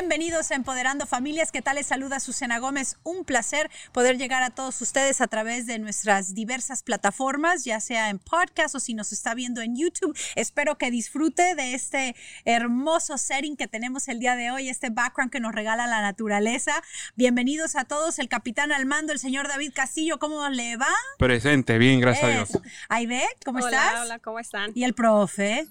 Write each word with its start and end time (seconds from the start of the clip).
Bienvenidos 0.00 0.50
a 0.50 0.54
Empoderando 0.54 1.04
Familias. 1.04 1.52
¿Qué 1.52 1.60
tal? 1.60 1.76
Les 1.76 1.86
saluda 1.86 2.20
Susana 2.20 2.58
Gómez. 2.58 2.96
Un 3.02 3.26
placer 3.26 3.70
poder 3.92 4.16
llegar 4.16 4.42
a 4.42 4.48
todos 4.48 4.80
ustedes 4.80 5.20
a 5.20 5.26
través 5.26 5.66
de 5.66 5.78
nuestras 5.78 6.34
diversas 6.34 6.82
plataformas, 6.82 7.66
ya 7.66 7.80
sea 7.80 8.08
en 8.08 8.18
podcast 8.18 8.74
o 8.74 8.80
si 8.80 8.94
nos 8.94 9.12
está 9.12 9.34
viendo 9.34 9.60
en 9.60 9.76
YouTube. 9.76 10.16
Espero 10.36 10.78
que 10.78 10.90
disfrute 10.90 11.54
de 11.54 11.74
este 11.74 12.16
hermoso 12.46 13.18
setting 13.18 13.58
que 13.58 13.68
tenemos 13.68 14.08
el 14.08 14.20
día 14.20 14.36
de 14.36 14.50
hoy, 14.50 14.70
este 14.70 14.88
background 14.88 15.30
que 15.30 15.38
nos 15.38 15.54
regala 15.54 15.86
la 15.86 16.00
naturaleza. 16.00 16.82
Bienvenidos 17.14 17.76
a 17.76 17.84
todos. 17.84 18.18
El 18.18 18.30
capitán 18.30 18.72
al 18.72 18.86
mando, 18.86 19.12
el 19.12 19.18
señor 19.18 19.48
David 19.48 19.72
Castillo, 19.74 20.18
¿cómo 20.18 20.48
le 20.48 20.78
va? 20.78 20.94
Presente, 21.18 21.76
bien, 21.76 22.00
gracias 22.00 22.24
a 22.24 22.28
Dios. 22.28 22.48
Aide, 22.88 23.22
¿cómo 23.44 23.58
Hola, 23.58 23.68
estás? 23.68 24.00
hola, 24.00 24.18
¿cómo 24.18 24.38
están? 24.38 24.72
Y 24.74 24.84
el 24.84 24.94
profe. 24.94 25.68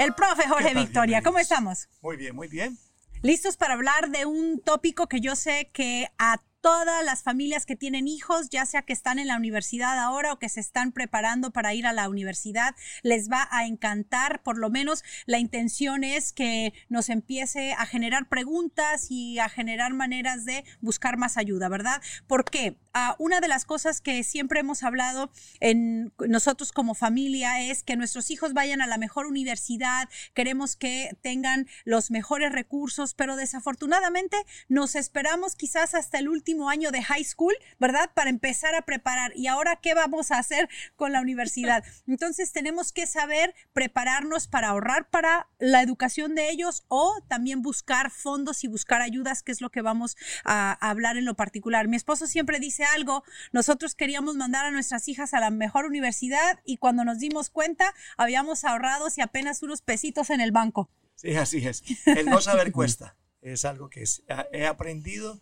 El 0.00 0.14
profe 0.14 0.48
Jorge 0.48 0.72
Victoria, 0.72 1.20
¿cómo 1.20 1.38
estamos? 1.38 1.90
Muy 2.00 2.16
bien, 2.16 2.34
muy 2.34 2.48
bien. 2.48 2.78
Listos 3.20 3.58
para 3.58 3.74
hablar 3.74 4.08
de 4.08 4.24
un 4.24 4.58
tópico 4.58 5.08
que 5.08 5.20
yo 5.20 5.36
sé 5.36 5.68
que 5.74 6.08
a 6.16 6.40
todas 6.62 7.04
las 7.04 7.22
familias 7.22 7.66
que 7.66 7.76
tienen 7.76 8.08
hijos, 8.08 8.48
ya 8.50 8.64
sea 8.66 8.82
que 8.82 8.92
están 8.92 9.18
en 9.18 9.28
la 9.28 9.36
universidad 9.36 9.98
ahora 9.98 10.32
o 10.32 10.38
que 10.38 10.48
se 10.48 10.60
están 10.60 10.92
preparando 10.92 11.50
para 11.50 11.74
ir 11.74 11.86
a 11.86 11.92
la 11.92 12.08
universidad, 12.08 12.74
les 13.02 13.30
va 13.30 13.48
a 13.50 13.66
encantar. 13.66 14.42
Por 14.42 14.58
lo 14.58 14.70
menos 14.70 15.02
la 15.26 15.38
intención 15.38 16.04
es 16.04 16.32
que 16.32 16.72
nos 16.88 17.08
empiece 17.08 17.72
a 17.72 17.86
generar 17.86 18.28
preguntas 18.28 19.10
y 19.10 19.38
a 19.38 19.48
generar 19.48 19.92
maneras 19.92 20.44
de 20.44 20.64
buscar 20.80 21.16
más 21.16 21.36
ayuda, 21.36 21.68
¿verdad? 21.68 22.02
¿Por 22.26 22.44
qué? 22.44 22.76
Una 23.18 23.40
de 23.40 23.46
las 23.46 23.64
cosas 23.64 24.00
que 24.00 24.24
siempre 24.24 24.60
hemos 24.60 24.82
hablado 24.82 25.30
en 25.60 26.12
nosotros 26.26 26.72
como 26.72 26.96
familia 26.96 27.62
es 27.62 27.84
que 27.84 27.96
nuestros 27.96 28.30
hijos 28.32 28.52
vayan 28.52 28.80
a 28.82 28.88
la 28.88 28.98
mejor 28.98 29.26
universidad, 29.26 30.08
queremos 30.34 30.74
que 30.74 31.16
tengan 31.22 31.68
los 31.84 32.10
mejores 32.10 32.50
recursos, 32.50 33.14
pero 33.14 33.36
desafortunadamente 33.36 34.36
nos 34.68 34.96
esperamos 34.96 35.54
quizás 35.54 35.94
hasta 35.94 36.18
el 36.18 36.28
último 36.28 36.68
año 36.68 36.90
de 36.90 37.02
high 37.02 37.22
school, 37.22 37.54
¿verdad? 37.78 38.10
Para 38.12 38.30
empezar 38.30 38.74
a 38.74 38.82
preparar. 38.82 39.32
¿Y 39.36 39.46
ahora 39.46 39.76
qué 39.76 39.94
vamos 39.94 40.32
a 40.32 40.38
hacer 40.38 40.68
con 40.96 41.12
la 41.12 41.20
universidad? 41.20 41.84
Entonces 42.08 42.50
tenemos 42.50 42.92
que 42.92 43.06
saber 43.06 43.54
prepararnos 43.72 44.48
para 44.48 44.68
ahorrar 44.68 45.08
para 45.10 45.48
la 45.60 45.82
educación 45.82 46.34
de 46.34 46.50
ellos 46.50 46.84
o 46.88 47.22
también 47.28 47.62
buscar 47.62 48.10
fondos 48.10 48.64
y 48.64 48.68
buscar 48.68 49.00
ayudas, 49.00 49.44
que 49.44 49.52
es 49.52 49.60
lo 49.60 49.70
que 49.70 49.80
vamos 49.80 50.16
a, 50.44 50.76
a 50.84 50.90
hablar 50.90 51.16
en 51.16 51.24
lo 51.24 51.34
particular. 51.34 51.86
Mi 51.86 51.96
esposo 51.96 52.26
siempre 52.26 52.58
dice 52.58 52.79
algo, 52.84 53.22
nosotros 53.52 53.94
queríamos 53.94 54.36
mandar 54.36 54.64
a 54.66 54.70
nuestras 54.70 55.08
hijas 55.08 55.34
a 55.34 55.40
la 55.40 55.50
mejor 55.50 55.84
universidad 55.86 56.60
y 56.64 56.76
cuando 56.78 57.04
nos 57.04 57.18
dimos 57.18 57.50
cuenta 57.50 57.94
habíamos 58.16 58.64
ahorrado 58.64 59.06
y 59.16 59.20
apenas 59.20 59.62
unos 59.62 59.82
pesitos 59.82 60.30
en 60.30 60.40
el 60.40 60.52
banco. 60.52 60.90
Sí, 61.16 61.34
así 61.36 61.66
es. 61.66 61.82
El 62.06 62.26
no 62.26 62.40
saber 62.40 62.72
cuesta. 62.72 63.16
Es 63.42 63.64
algo 63.64 63.88
que 63.90 64.02
es- 64.02 64.22
he 64.52 64.66
aprendido 64.66 65.40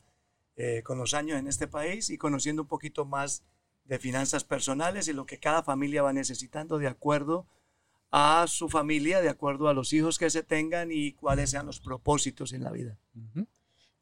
eh, 0.57 0.83
con 0.85 0.99
los 0.99 1.15
años 1.15 1.39
en 1.39 1.47
este 1.47 1.67
país 1.69 2.11
y 2.11 2.19
conociendo 2.19 2.63
un 2.63 2.69
poquito 2.69 3.05
más 3.05 3.43
de 3.85 3.99
finanzas 3.99 4.45
personales 4.45 5.09
y 5.09 5.13
lo 5.13 5.25
que 5.27 5.39
cada 5.39 5.63
familia 5.63 6.03
va 6.03 6.13
necesitando 6.13 6.79
de 6.79 6.89
acuerdo 6.89 7.47
a 8.11 8.47
su 8.49 8.69
familia, 8.69 9.21
de 9.21 9.29
acuerdo 9.29 9.69
a 9.69 9.75
los 9.75 9.93
hijos 9.93 10.19
que 10.19 10.31
se 10.31 10.43
tengan 10.43 10.91
y 10.93 11.13
cuáles 11.13 11.51
sean 11.51 11.67
los 11.67 11.79
propósitos 11.81 12.53
en 12.53 12.65
la 12.65 12.71
vida. 12.71 12.99
Ujú. 13.15 13.47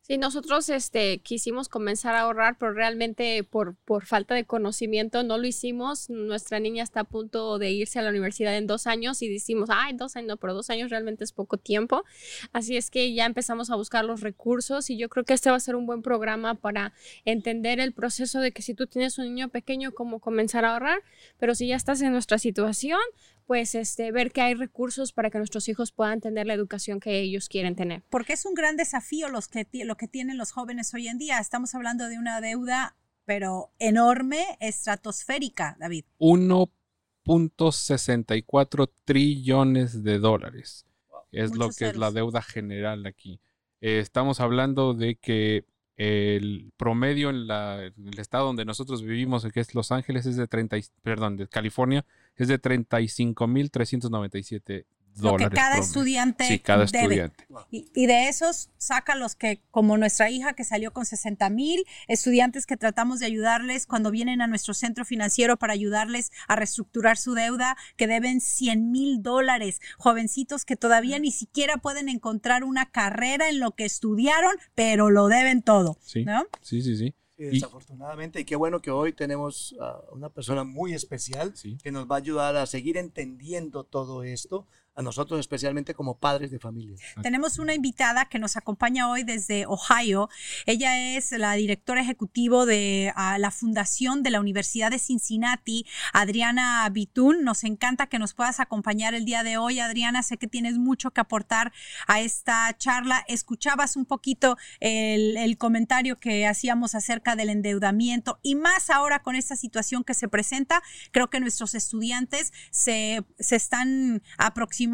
Sí, 0.07 0.19
nosotros 0.19 0.69
este, 0.69 1.19
quisimos 1.19 1.69
comenzar 1.69 2.15
a 2.15 2.21
ahorrar, 2.21 2.59
pero 2.61 2.73
realmente 2.73 3.43
por, 3.43 3.75
por 3.75 4.07
falta 4.07 4.37
de 4.37 4.45
conocimiento 4.45 5.25
no 5.25 5.37
lo 5.37 5.49
hicimos. 5.49 6.09
Nuestra 6.11 6.61
niña 6.61 6.85
está 6.85 7.01
a 7.01 7.05
punto 7.05 7.59
de 7.59 7.73
irse 7.73 7.99
a 7.99 8.03
la 8.03 8.11
universidad 8.11 8.57
en 8.57 8.69
dos 8.69 8.87
años 8.87 9.21
y 9.23 9.29
decimos, 9.29 9.69
ay, 9.69 9.95
dos 9.97 10.15
años, 10.15 10.29
no, 10.29 10.37
pero 10.37 10.55
dos 10.55 10.71
años 10.71 10.91
realmente 10.91 11.25
es 11.25 11.33
poco 11.33 11.57
tiempo. 11.57 12.05
Así 12.53 12.77
es 12.77 12.89
que 12.89 13.15
ya 13.15 13.27
empezamos 13.27 13.69
a 13.71 13.75
buscar 13.75 14.05
los 14.05 14.21
recursos 14.21 14.91
y 14.91 14.97
yo 14.97 15.09
creo 15.09 15.25
que 15.25 15.35
este 15.35 15.51
va 15.51 15.57
a 15.57 15.61
ser 15.61 15.75
un 15.75 15.87
buen 15.87 16.03
programa 16.03 16.55
para 16.55 16.93
entender 17.25 17.81
el 17.81 17.93
proceso 17.93 18.39
de 18.39 18.53
que 18.53 18.63
si 18.63 18.75
tú 18.75 18.87
tienes 18.87 19.19
un 19.19 19.25
niño 19.25 19.49
pequeño, 19.49 19.91
cómo 19.91 20.21
comenzar 20.21 20.65
a 20.65 20.75
ahorrar, 20.75 21.03
pero 21.37 21.57
si 21.57 21.67
ya 21.67 21.75
estás 21.75 22.01
en 22.01 22.13
nuestra 22.13 22.39
situación, 22.39 23.01
pues 23.47 23.75
este, 23.77 24.11
ver 24.13 24.33
que 24.33 24.41
hay 24.43 24.55
recursos 24.55 25.13
para 25.13 25.31
que 25.31 25.39
nuestros 25.39 25.69
hijos 25.69 25.93
puedan 25.93 26.21
tener 26.21 26.47
la 26.47 26.55
educación 26.55 26.99
que 27.01 27.21
ellos 27.21 27.49
quieren 27.49 27.77
tener. 27.77 28.03
porque 28.11 28.33
es 28.33 28.45
un 28.45 28.55
gran 28.55 28.77
desafío 28.77 29.29
los 29.29 29.47
que, 29.49 29.67
lo 29.85 29.97
que 29.97 30.09
tienen 30.09 30.37
los 30.39 30.51
jóvenes 30.53 30.93
hoy 30.95 31.07
en 31.09 31.19
día. 31.19 31.39
Estamos 31.39 31.75
hablando 31.75 32.09
de 32.09 32.19
una 32.19 32.41
deuda, 32.41 32.97
pero 33.25 33.71
enorme, 33.79 34.45
estratosférica, 34.61 35.77
David. 35.79 36.05
1.64 36.19 38.91
trillones 39.05 40.03
de 40.03 40.19
dólares. 40.19 40.87
Es 41.33 41.55
lo 41.57 41.69
que 41.71 41.89
es 41.89 41.97
la 41.97 42.11
deuda 42.11 42.43
general 42.43 43.07
aquí. 43.07 43.41
Eh, 43.81 43.99
estamos 43.99 44.41
hablando 44.41 44.95
de 44.95 45.17
que 45.17 45.65
el 45.97 46.73
promedio 46.77 47.31
en, 47.31 47.47
la- 47.47 47.85
en 47.85 48.09
el 48.09 48.19
estado 48.19 48.47
donde 48.47 48.65
nosotros 48.65 49.03
vivimos, 49.03 49.47
que 49.53 49.61
es 49.61 49.75
Los 49.75 49.93
Ángeles, 49.93 50.27
es 50.27 50.37
de 50.37 50.47
30, 50.47 50.79
y- 50.79 50.85
perdón, 51.03 51.37
de 51.37 51.49
California, 51.49 52.05
es 52.45 52.49
de 52.49 52.61
35.397 52.61 54.85
Lo 55.19 55.31
dólares. 55.31 55.49
que 55.49 55.55
cada 55.55 55.69
promedio. 55.71 55.87
estudiante 55.87 56.45
Sí, 56.47 56.59
cada 56.59 56.85
debe. 56.85 56.99
estudiante. 57.05 57.47
Y, 57.71 57.91
y 57.95 58.05
de 58.07 58.29
esos 58.29 58.69
saca 58.77 59.15
los 59.15 59.35
que, 59.35 59.63
como 59.71 59.97
nuestra 59.97 60.29
hija 60.29 60.53
que 60.53 60.63
salió 60.63 60.93
con 60.93 61.07
60 61.07 61.49
mil, 61.49 61.83
estudiantes 62.07 62.67
que 62.67 62.77
tratamos 62.77 63.21
de 63.21 63.27
ayudarles 63.27 63.87
cuando 63.87 64.11
vienen 64.11 64.43
a 64.43 64.47
nuestro 64.47 64.75
centro 64.75 65.07
financiero 65.07 65.57
para 65.57 65.73
ayudarles 65.73 66.33
a 66.49 66.57
reestructurar 66.57 67.17
su 67.17 67.33
deuda, 67.33 67.79
que 67.97 68.07
deben 68.07 68.43
100 68.43 68.91
mil 68.91 69.23
dólares, 69.23 69.81
jovencitos 69.97 70.67
que 70.67 70.77
todavía 70.77 71.19
ni 71.19 71.31
siquiera 71.33 71.79
pueden 71.79 72.11
encontrar 72.11 72.63
una 72.63 72.91
carrera 72.91 73.49
en 73.49 73.59
lo 73.59 73.71
que 73.71 73.87
estudiaron, 73.87 74.53
pero 74.75 75.09
lo 75.09 75.29
deben 75.29 75.63
todo, 75.63 75.97
Sí, 76.03 76.27
¿no? 76.27 76.45
sí, 76.61 76.83
sí, 76.83 76.95
sí. 76.97 77.15
Sí, 77.37 77.45
Y- 77.45 77.51
desafortunadamente, 77.51 78.41
y 78.41 78.45
qué 78.45 78.57
bueno 78.57 78.81
que 78.81 78.91
hoy 78.91 79.13
tenemos 79.13 79.75
a 79.81 80.01
una 80.13 80.31
persona 80.31 80.65
muy 80.65 80.95
especial 80.95 81.55
Sí. 81.55 81.77
que 81.83 81.93
nos 81.93 82.07
va 82.11 82.15
a 82.17 82.19
ayudar 82.19 82.57
a 82.57 82.67
seguir 82.67 82.97
entendiendo 82.97 83.85
todo 83.85 84.23
esto, 84.23 84.67
a 84.97 85.03
nosotros 85.03 85.39
especialmente 85.39 85.95
como 85.95 86.19
padres 86.19 86.51
de 86.51 86.59
familia. 86.59 86.97
Tenemos 87.23 87.59
una 87.59 87.75
invitada 87.75 88.25
que 88.25 88.39
nos 88.39 88.57
acompaña 88.57 89.11
hoy 89.11 89.25
desde 89.25 89.67
Ohio. 89.67 90.31
Ella 90.65 91.17
es 91.17 91.33
la 91.33 91.53
directora 91.53 92.01
ejecutiva 92.01 92.65
de 92.65 93.13
ah, 93.15 93.39
la 93.39 93.51
Fundación 93.51 94.23
de 94.23 94.31
la 94.31 94.41
Universidad 94.41 94.91
de 94.91 94.99
Cincinnati, 94.99 95.87
Adriana 96.15 96.89
Bitún. 96.91 97.45
Nos 97.45 97.65
encanta 97.65 98.07
que 98.07 98.19
nos 98.19 98.33
puedas 98.33 98.59
acompañar 98.59 99.15
el 99.15 99.27
día 99.27 99.43
de 99.43 99.59
hoy, 99.59 99.81
Adriana. 99.81 100.23
Sé 100.23 100.39
que 100.39 100.47
tienes 100.47 100.79
mucho 100.79 101.11
que 101.11 101.21
aportar 101.21 101.73
a 102.07 102.21
esta 102.21 102.75
charla. 102.79 103.23
Escuchabas 103.29 103.97
un 103.97 104.07
poquito 104.07 104.57
el, 104.81 105.37
el 105.37 105.59
comentario 105.59 106.19
que 106.19 106.47
hacíamos 106.47 106.95
acerca 106.95 107.37
del 107.37 107.51
endeudamiento 107.51 108.39
y 108.43 108.55
más 108.55 108.89
ahora 108.89 109.23
con 109.23 109.37
esta 109.37 109.57
situación 109.57 110.05
que 110.05 110.15
se 110.15 110.29
presenta. 110.29 110.83
Creo 111.11 111.29
que 111.29 111.39
nuestros 111.39 111.75
estudiantes 111.75 112.55
se, 112.71 113.23
se 113.39 113.57
están 113.57 114.23
aproximando 114.39 114.86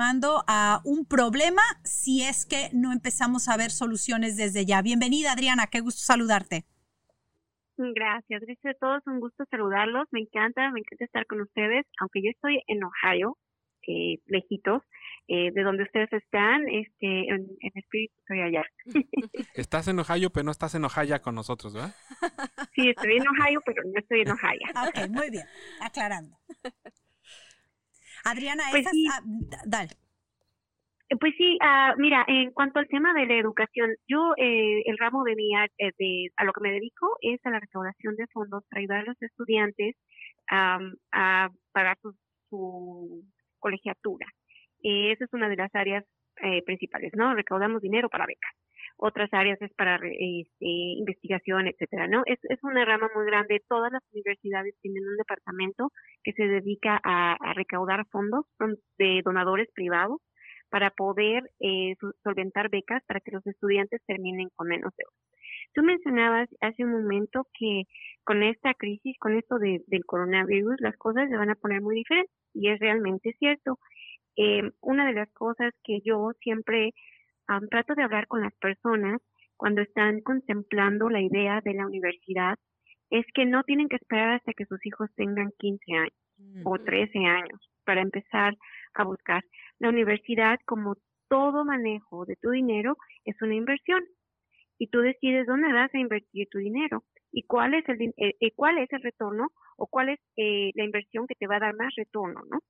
a 0.46 0.80
un 0.84 1.04
problema 1.04 1.62
si 1.84 2.22
es 2.22 2.46
que 2.46 2.70
no 2.72 2.92
empezamos 2.92 3.48
a 3.48 3.56
ver 3.56 3.70
soluciones 3.70 4.36
desde 4.36 4.64
ya. 4.64 4.82
Bienvenida, 4.82 5.32
Adriana, 5.32 5.66
qué 5.70 5.80
gusto 5.80 6.00
saludarte. 6.00 6.64
Gracias, 7.76 8.42
gracias 8.42 8.76
a 8.76 8.78
todos, 8.78 9.02
un 9.06 9.20
gusto 9.20 9.44
saludarlos, 9.50 10.06
me 10.12 10.20
encanta, 10.20 10.70
me 10.70 10.80
encanta 10.80 11.04
estar 11.04 11.26
con 11.26 11.40
ustedes, 11.40 11.86
aunque 12.00 12.22
yo 12.22 12.30
estoy 12.30 12.62
en 12.68 12.80
Ohio, 12.84 13.36
eh, 13.88 14.18
lejitos, 14.26 14.82
eh, 15.26 15.50
de 15.52 15.62
donde 15.62 15.82
ustedes 15.82 16.12
están, 16.12 16.68
este, 16.68 17.28
en, 17.28 17.48
en 17.60 17.72
espíritu 17.74 18.14
estoy 18.20 18.40
allá. 18.40 18.62
Estás 19.54 19.88
en 19.88 19.98
Ohio, 19.98 20.30
pero 20.30 20.44
no 20.44 20.50
estás 20.50 20.74
en 20.74 20.84
Ohio 20.84 21.20
con 21.22 21.34
nosotros, 21.34 21.74
¿verdad? 21.74 21.94
Sí, 22.74 22.88
estoy 22.88 23.16
en 23.16 23.26
Ohio, 23.28 23.60
pero 23.66 23.82
no 23.84 23.98
estoy 23.98 24.20
en 24.20 24.30
Ohio. 24.30 24.60
Ok, 24.88 25.10
muy 25.10 25.30
bien, 25.30 25.46
aclarando. 25.80 26.36
Adriana, 28.24 28.64
Pues 28.70 28.86
sí. 28.90 29.06
ah, 29.10 29.20
dale. 29.66 29.90
Eh, 31.08 31.16
Pues 31.20 31.34
sí, 31.36 31.58
ah, 31.60 31.94
mira, 31.98 32.24
en 32.28 32.52
cuanto 32.52 32.78
al 32.78 32.88
tema 32.88 33.12
de 33.14 33.26
la 33.26 33.34
educación, 33.36 33.90
yo 34.08 34.32
eh, 34.36 34.82
el 34.86 34.96
ramo 34.98 35.24
de 35.24 35.34
mi 35.36 35.54
ar- 35.54 35.70
eh, 35.78 35.92
de, 35.98 36.30
a 36.36 36.44
lo 36.44 36.52
que 36.52 36.60
me 36.62 36.72
dedico 36.72 37.16
es 37.20 37.44
a 37.44 37.50
la 37.50 37.60
recaudación 37.60 38.16
de 38.16 38.26
fondos 38.28 38.64
para 38.70 38.80
ayudar 38.80 38.98
a 39.00 39.04
los 39.04 39.20
estudiantes 39.22 39.96
a 40.48 41.50
pagar 41.72 41.96
su, 42.02 42.14
su 42.50 43.24
colegiatura. 43.58 44.26
Eh, 44.82 45.12
esa 45.12 45.24
es 45.24 45.32
una 45.32 45.48
de 45.48 45.56
las 45.56 45.74
áreas 45.74 46.04
eh, 46.42 46.62
principales, 46.64 47.12
¿no? 47.14 47.34
Recaudamos 47.34 47.80
dinero 47.82 48.08
para 48.08 48.26
becas. 48.26 48.52
Otras 48.96 49.28
áreas 49.32 49.60
es 49.62 49.72
para 49.74 49.96
este, 49.96 50.48
investigación, 50.60 51.66
etcétera, 51.68 52.08
¿no? 52.08 52.22
Es, 52.26 52.38
es 52.44 52.58
una 52.62 52.84
rama 52.84 53.08
muy 53.14 53.26
grande. 53.26 53.62
Todas 53.68 53.92
las 53.92 54.02
universidades 54.12 54.74
tienen 54.80 55.06
un 55.08 55.16
departamento 55.16 55.90
que 56.22 56.32
se 56.32 56.44
dedica 56.46 57.00
a, 57.02 57.36
recaudar 57.54 58.06
fondos 58.10 58.46
de 58.98 59.20
donadores 59.24 59.68
privados 59.74 60.20
para 60.70 60.90
poder 60.90 61.50
eh, 61.60 61.94
solventar 62.22 62.70
becas 62.70 63.02
para 63.06 63.20
que 63.20 63.32
los 63.32 63.46
estudiantes 63.46 64.00
terminen 64.06 64.48
con 64.56 64.68
menos 64.68 64.92
deuda. 64.96 65.12
Tú 65.74 65.82
mencionabas 65.82 66.48
hace 66.60 66.84
un 66.84 66.92
momento 66.92 67.46
que 67.58 67.84
con 68.24 68.42
esta 68.42 68.74
crisis, 68.74 69.16
con 69.18 69.36
esto 69.36 69.58
de- 69.58 69.82
del 69.86 70.04
coronavirus, 70.04 70.76
las 70.80 70.96
cosas 70.96 71.28
se 71.28 71.36
van 71.36 71.50
a 71.50 71.54
poner 71.54 71.80
muy 71.80 71.96
diferentes 71.96 72.34
y 72.54 72.68
es 72.68 72.78
realmente 72.80 73.34
cierto. 73.38 73.78
Eh, 74.36 74.70
una 74.80 75.06
de 75.06 75.12
las 75.14 75.30
cosas 75.32 75.74
que 75.84 76.00
yo 76.04 76.32
siempre 76.40 76.92
trato 77.70 77.94
de 77.94 78.02
hablar 78.02 78.26
con 78.26 78.42
las 78.42 78.54
personas 78.54 79.20
cuando 79.56 79.82
están 79.82 80.20
contemplando 80.20 81.08
la 81.08 81.20
idea 81.20 81.60
de 81.64 81.74
la 81.74 81.86
universidad 81.86 82.56
es 83.10 83.26
que 83.34 83.44
no 83.44 83.62
tienen 83.62 83.88
que 83.88 83.96
esperar 83.96 84.34
hasta 84.34 84.52
que 84.54 84.64
sus 84.66 84.84
hijos 84.86 85.10
tengan 85.14 85.52
15 85.58 85.92
años 85.94 86.14
o 86.64 86.78
13 86.78 87.18
años 87.18 87.70
para 87.84 88.00
empezar 88.00 88.56
a 88.94 89.04
buscar. 89.04 89.44
La 89.78 89.90
universidad, 89.90 90.58
como 90.66 90.96
todo 91.28 91.64
manejo 91.64 92.24
de 92.24 92.36
tu 92.36 92.50
dinero, 92.50 92.96
es 93.24 93.40
una 93.42 93.54
inversión 93.54 94.02
y 94.78 94.88
tú 94.88 95.00
decides 95.00 95.46
dónde 95.46 95.72
vas 95.72 95.94
a 95.94 95.98
invertir 95.98 96.48
tu 96.50 96.58
dinero 96.58 97.04
y 97.30 97.42
cuál 97.44 97.74
es 97.74 97.88
el 97.88 98.00
eh, 98.02 98.34
eh, 98.40 98.52
cuál 98.54 98.78
es 98.78 98.92
el 98.92 99.02
retorno 99.02 99.52
o 99.76 99.86
cuál 99.86 100.10
es 100.10 100.20
eh, 100.36 100.70
la 100.74 100.84
inversión 100.84 101.26
que 101.26 101.34
te 101.34 101.46
va 101.46 101.56
a 101.56 101.60
dar 101.60 101.74
más 101.76 101.94
retorno, 101.96 102.42
¿no? 102.50 102.60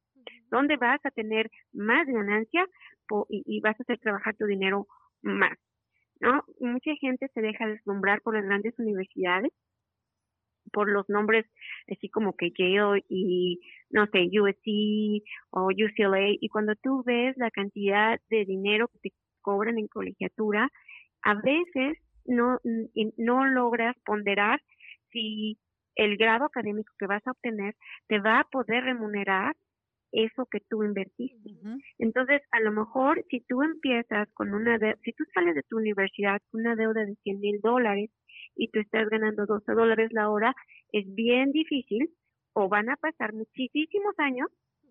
¿Dónde 0.52 0.76
vas 0.76 1.00
a 1.04 1.10
tener 1.10 1.50
más 1.72 2.06
ganancia 2.06 2.66
y, 3.28 3.42
y, 3.46 3.60
vas 3.60 3.78
a 3.80 3.82
hacer 3.82 3.98
trabajar 3.98 4.36
tu 4.36 4.46
dinero 4.46 4.86
más? 5.22 5.58
¿No? 6.20 6.44
Mucha 6.60 6.92
gente 7.00 7.28
se 7.34 7.40
deja 7.40 7.66
deslumbrar 7.66 8.20
por 8.22 8.34
las 8.34 8.44
grandes 8.44 8.78
universidades 8.78 9.52
por 10.72 10.90
los 10.90 11.08
nombres 11.08 11.46
así 11.90 12.08
como 12.08 12.34
que 12.34 12.50
Yale 12.56 13.04
y 13.08 13.60
no 13.90 14.06
sé, 14.06 14.28
USC 14.32 15.22
o 15.50 15.68
UCLA 15.70 16.36
y 16.40 16.48
cuando 16.48 16.74
tú 16.76 17.02
ves 17.04 17.36
la 17.36 17.50
cantidad 17.50 18.18
de 18.30 18.44
dinero 18.44 18.88
que 18.88 19.10
te 19.10 19.16
cobran 19.42 19.78
en 19.78 19.88
colegiatura, 19.88 20.70
a 21.22 21.34
veces 21.34 21.98
no, 22.24 22.58
no 23.16 23.46
logras 23.46 23.96
ponderar 24.04 24.60
si 25.10 25.58
el 25.96 26.16
grado 26.16 26.46
académico 26.46 26.92
que 26.98 27.06
vas 27.06 27.26
a 27.26 27.32
obtener 27.32 27.74
te 28.06 28.18
va 28.20 28.40
a 28.40 28.44
poder 28.44 28.84
remunerar 28.84 29.54
eso 30.12 30.46
que 30.50 30.60
tú 30.68 30.84
invertiste. 30.84 31.50
Entonces, 31.98 32.42
a 32.52 32.60
lo 32.60 32.70
mejor 32.70 33.24
si 33.30 33.40
tú 33.40 33.62
empiezas 33.62 34.28
con 34.34 34.54
una, 34.54 34.78
si 35.02 35.12
tú 35.12 35.24
sales 35.34 35.54
de 35.54 35.62
tu 35.62 35.78
universidad 35.78 36.40
con 36.50 36.60
una 36.60 36.76
deuda 36.76 37.04
de 37.04 37.16
100 37.16 37.40
mil 37.40 37.60
dólares 37.60 38.10
y 38.54 38.68
tú 38.68 38.80
estás 38.80 39.08
ganando 39.08 39.46
12 39.46 39.72
dólares 39.72 40.10
la 40.12 40.30
hora, 40.30 40.54
es 40.92 41.12
bien 41.14 41.52
difícil 41.52 42.10
o 42.52 42.68
van 42.68 42.90
a 42.90 42.96
pasar 42.96 43.32
muchísimos 43.32 44.14
años 44.18 44.48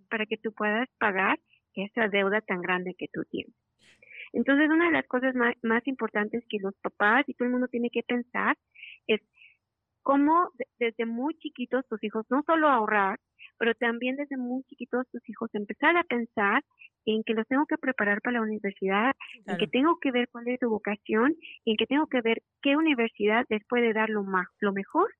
para 0.09 0.25
que 0.25 0.37
tú 0.37 0.51
puedas 0.53 0.89
pagar 0.97 1.39
esa 1.75 2.07
deuda 2.09 2.41
tan 2.41 2.61
grande 2.61 2.95
que 2.97 3.07
tú 3.13 3.23
tienes. 3.29 3.53
Entonces, 4.33 4.69
una 4.69 4.85
de 4.85 4.91
las 4.91 5.07
cosas 5.07 5.35
más, 5.35 5.55
más 5.61 5.85
importantes 5.87 6.43
que 6.49 6.57
los 6.59 6.73
papás 6.81 7.27
y 7.27 7.33
todo 7.33 7.45
el 7.45 7.51
mundo 7.51 7.67
tiene 7.67 7.89
que 7.89 8.03
pensar 8.03 8.57
es 9.07 9.21
cómo 10.03 10.49
desde 10.79 11.05
muy 11.05 11.35
chiquitos 11.35 11.87
tus 11.87 12.03
hijos 12.03 12.25
no 12.29 12.43
solo 12.43 12.67
ahorrar, 12.67 13.19
pero 13.61 13.75
también 13.75 14.15
desde 14.15 14.37
muy 14.37 14.63
chiquitos 14.63 15.07
tus 15.11 15.21
hijos 15.29 15.51
empezar 15.53 15.95
a 15.95 16.03
pensar 16.03 16.63
en 17.05 17.21
que 17.23 17.35
los 17.35 17.47
tengo 17.47 17.67
que 17.67 17.77
preparar 17.77 18.19
para 18.19 18.39
la 18.39 18.41
universidad, 18.41 19.13
en 19.45 19.55
que 19.57 19.67
tengo 19.67 19.99
que 20.01 20.09
ver 20.09 20.29
cuál 20.31 20.47
es 20.47 20.59
su 20.59 20.67
vocación, 20.67 21.35
en 21.65 21.77
que 21.77 21.85
tengo 21.85 22.07
que 22.07 22.21
ver 22.21 22.41
qué 22.63 22.75
universidad 22.75 23.45
les 23.49 23.63
puede 23.67 23.93
dar 23.93 24.09
lo, 24.09 24.23
más, 24.23 24.47
lo 24.61 24.73
mejor 24.73 25.13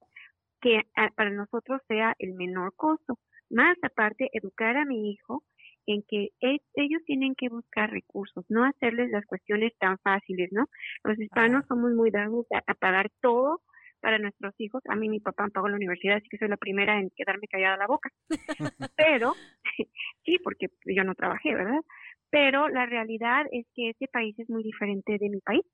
que 0.59 0.81
para 1.15 1.29
nosotros 1.29 1.81
sea 1.88 2.15
el 2.17 2.33
menor 2.33 2.73
costo. 2.75 3.19
Más 3.51 3.77
aparte, 3.83 4.27
educar 4.33 4.75
a 4.75 4.85
mi 4.85 5.11
hijo 5.11 5.44
en 5.85 6.01
que 6.07 6.29
ellos 6.39 7.03
tienen 7.05 7.35
que 7.35 7.49
buscar 7.49 7.91
recursos, 7.91 8.44
no 8.49 8.65
hacerles 8.65 9.11
las 9.11 9.25
cuestiones 9.27 9.71
tan 9.77 9.99
fáciles, 9.99 10.49
¿no? 10.51 10.65
Los 11.03 11.19
hispanos 11.19 11.63
somos 11.67 11.91
muy 11.91 12.09
dados 12.09 12.47
a, 12.51 12.73
pagar 12.73 13.11
todo 13.21 13.61
para 14.01 14.18
nuestros 14.19 14.53
hijos. 14.59 14.81
A 14.89 14.95
mí 14.95 15.09
mi 15.09 15.19
papá 15.19 15.45
me 15.45 15.51
pagó 15.51 15.69
la 15.69 15.75
universidad, 15.75 16.18
así 16.18 16.27
que 16.30 16.38
soy 16.38 16.50
la 16.50 16.57
primera 16.57 17.00
en 17.00 17.09
quedarme 17.15 17.48
callada 17.48 17.77
la 17.77 17.88
boca. 17.88 18.09
Pero, 18.98 19.33
sí, 20.25 20.38
porque 20.44 20.68
yo 20.86 21.03
no 21.03 21.15
trabajé, 21.15 21.56
¿verdad? 21.56 21.81
Pero 22.30 22.69
la 22.69 22.86
realidad 22.86 23.45
es 23.51 23.65
que 23.75 23.89
este 23.89 24.07
país 24.07 24.38
es 24.39 24.50
muy 24.50 24.63
diferente 24.63 25.18
de 25.18 25.30
mi 25.30 25.39
país. 25.42 25.65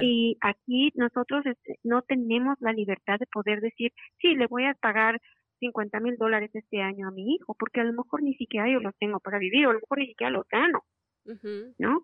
Y 0.00 0.38
aquí 0.40 0.90
nosotros 0.94 1.44
este, 1.44 1.78
no 1.82 2.00
tenemos 2.00 2.56
la 2.60 2.72
libertad 2.72 3.18
de 3.18 3.26
poder 3.26 3.60
decir, 3.60 3.92
sí, 4.18 4.34
le 4.34 4.46
voy 4.46 4.64
a 4.64 4.72
pagar 4.72 5.20
50 5.60 6.00
mil 6.00 6.16
dólares 6.16 6.50
este 6.54 6.80
año 6.80 7.08
a 7.08 7.10
mi 7.10 7.34
hijo, 7.34 7.54
porque 7.58 7.80
a 7.80 7.84
lo 7.84 7.92
mejor 7.92 8.22
ni 8.22 8.34
siquiera 8.34 8.70
yo 8.70 8.80
los 8.80 8.96
tengo 8.98 9.20
para 9.20 9.38
vivir, 9.38 9.66
o 9.66 9.70
a 9.70 9.74
lo 9.74 9.80
mejor 9.80 9.98
ni 9.98 10.06
siquiera 10.06 10.30
los 10.30 10.48
gano, 10.48 10.82
¿no? 11.78 12.02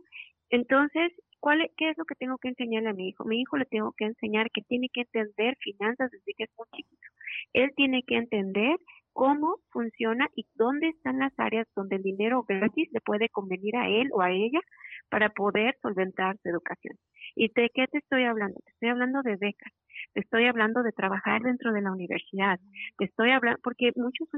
Entonces, 0.51 1.13
¿cuál 1.41 1.63
es, 1.63 1.71
¿qué 1.77 1.91
es 1.91 1.99
lo 1.99 2.05
que 2.05 2.15
tengo 2.15 2.39
que 2.39 2.49
enseñarle 2.49 2.91
a 2.91 2.95
mi 2.95 3.09
hijo? 3.09 3.25
Mi 3.25 3.41
hijo 3.41 3.57
le 3.57 3.65
tengo 3.65 3.93
que 3.97 4.05
enseñar 4.07 4.51
que 4.51 4.63
tiene 4.63 4.89
que 4.93 5.03
entender 5.03 5.57
finanzas 5.61 6.11
desde 6.11 6.35
que 6.37 6.45
es 6.45 6.51
muy 6.57 6.67
chiquito. 6.75 7.09
Él 7.53 7.73
tiene 7.77 8.03
que 8.07 8.17
entender 8.17 8.77
cómo 9.13 9.57
funciona 9.71 10.29
y 10.37 10.47
dónde 10.55 10.89
están 10.89 11.19
las 11.19 11.33
áreas 11.39 11.67
donde 11.75 11.97
el 11.97 12.03
dinero 12.03 12.45
gratis 12.47 12.89
le 12.93 13.01
puede 13.01 13.29
convenir 13.29 13.77
a 13.77 13.89
él 13.89 14.09
o 14.13 14.23
a 14.23 14.31
ella 14.31 14.61
para 15.09 15.31
poder 15.31 15.77
solventar 15.83 16.37
su 16.43 16.49
educación. 16.49 16.97
¿Y 17.35 17.49
de 17.53 17.71
qué 17.75 17.87
te 17.89 17.99
estoy 17.99 18.25
hablando? 18.25 18.61
Te 18.65 18.71
estoy 18.71 18.89
hablando 18.91 19.23
de 19.23 19.37
becas, 19.37 19.73
te 20.15 20.21
estoy 20.21 20.47
hablando 20.47 20.83
de 20.83 20.93
trabajar 20.93 21.43
dentro 21.43 21.73
de 21.73 21.83
la 21.83 21.93
universidad, 21.93 22.61
te 22.97 23.07
estoy 23.07 23.31
hablando, 23.33 23.59
porque 23.63 23.91
muchos 23.97 24.29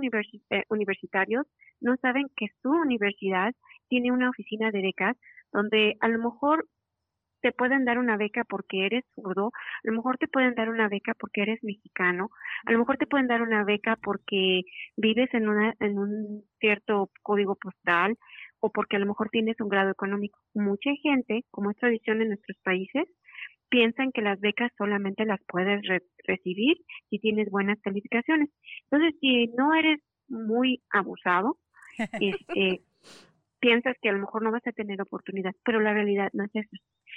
eh, 0.50 0.62
universitarios 0.70 1.46
no 1.80 1.96
saben 1.96 2.28
que 2.36 2.46
su 2.62 2.70
universidad 2.70 3.52
tiene 3.88 4.12
una 4.12 4.30
oficina 4.30 4.70
de 4.70 4.82
becas 4.82 5.16
donde 5.52 5.96
a 6.00 6.08
lo 6.08 6.18
mejor 6.18 6.66
te 7.40 7.52
pueden 7.52 7.84
dar 7.84 7.98
una 7.98 8.16
beca 8.16 8.44
porque 8.44 8.86
eres 8.86 9.04
zurdo, 9.14 9.48
a 9.48 9.80
lo 9.84 9.92
mejor 9.92 10.18
te 10.18 10.28
pueden 10.28 10.54
dar 10.54 10.68
una 10.68 10.88
beca 10.88 11.14
porque 11.18 11.42
eres 11.42 11.62
mexicano, 11.62 12.30
a 12.66 12.72
lo 12.72 12.78
mejor 12.78 12.96
te 12.98 13.06
pueden 13.06 13.26
dar 13.26 13.42
una 13.42 13.64
beca 13.64 13.96
porque 14.02 14.62
vives 14.96 15.32
en, 15.32 15.48
una, 15.48 15.74
en 15.80 15.98
un 15.98 16.42
cierto 16.58 17.10
código 17.22 17.56
postal 17.56 18.16
o 18.60 18.70
porque 18.70 18.96
a 18.96 18.98
lo 18.98 19.06
mejor 19.06 19.30
tienes 19.30 19.60
un 19.60 19.68
grado 19.68 19.90
económico. 19.90 20.38
Mucha 20.54 20.90
gente, 21.02 21.44
como 21.50 21.70
es 21.70 21.76
tradición 21.78 22.20
en 22.20 22.28
nuestros 22.28 22.58
países, 22.62 23.08
piensan 23.70 24.12
que 24.12 24.20
las 24.20 24.38
becas 24.40 24.70
solamente 24.76 25.24
las 25.24 25.40
puedes 25.46 25.80
recibir 26.26 26.76
si 27.08 27.18
tienes 27.18 27.48
buenas 27.50 27.80
calificaciones. 27.80 28.50
Entonces, 28.90 29.18
si 29.20 29.46
no 29.56 29.74
eres 29.74 30.00
muy 30.28 30.82
abusado, 30.90 31.56
este, 32.20 32.82
piensas 33.60 33.96
que 34.00 34.08
a 34.08 34.12
lo 34.12 34.20
mejor 34.20 34.42
no 34.42 34.50
vas 34.50 34.66
a 34.66 34.72
tener 34.72 35.00
oportunidad, 35.00 35.52
pero 35.64 35.80
la 35.80 35.94
realidad 35.94 36.30
no 36.32 36.44
es 36.44 36.50
eso. 36.54 36.76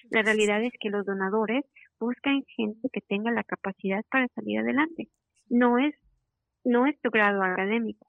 La 0.10 0.22
realidad 0.22 0.63
es 0.63 0.74
que 0.80 0.90
los 0.90 1.06
donadores 1.06 1.66
buscan 2.00 2.44
gente 2.56 2.90
que 2.92 3.01
tenga 3.01 3.31
la 3.31 3.44
capacidad 3.44 4.04
para 4.12 4.28
salir 4.36 4.60
adelante. 4.60 5.07
No 5.50 5.78
es, 5.78 5.95
no 6.63 6.86
es 6.86 7.00
tu 7.01 7.10
grado 7.10 7.42
académico. 7.42 8.07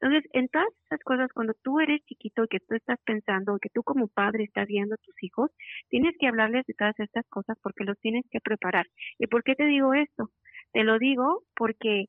Entonces, 0.00 0.28
en 0.32 0.48
todas 0.48 0.68
esas 0.86 1.00
cosas, 1.00 1.30
cuando 1.32 1.54
tú 1.62 1.80
eres 1.80 2.04
chiquito 2.04 2.44
y 2.44 2.48
que 2.48 2.60
tú 2.60 2.74
estás 2.74 2.98
pensando, 3.04 3.58
que 3.60 3.70
tú 3.70 3.82
como 3.82 4.08
padre 4.08 4.44
estás 4.44 4.66
viendo 4.66 4.94
a 4.94 4.98
tus 4.98 5.14
hijos, 5.22 5.50
tienes 5.88 6.14
que 6.18 6.26
hablarles 6.26 6.66
de 6.66 6.74
todas 6.74 6.98
estas 6.98 7.26
cosas 7.28 7.56
porque 7.62 7.84
los 7.84 7.98
tienes 8.00 8.24
que 8.30 8.40
preparar. 8.40 8.86
¿Y 9.18 9.26
por 9.28 9.42
qué 9.44 9.54
te 9.54 9.64
digo 9.64 9.94
esto? 9.94 10.30
Te 10.72 10.84
lo 10.84 10.98
digo 10.98 11.42
porque 11.56 12.06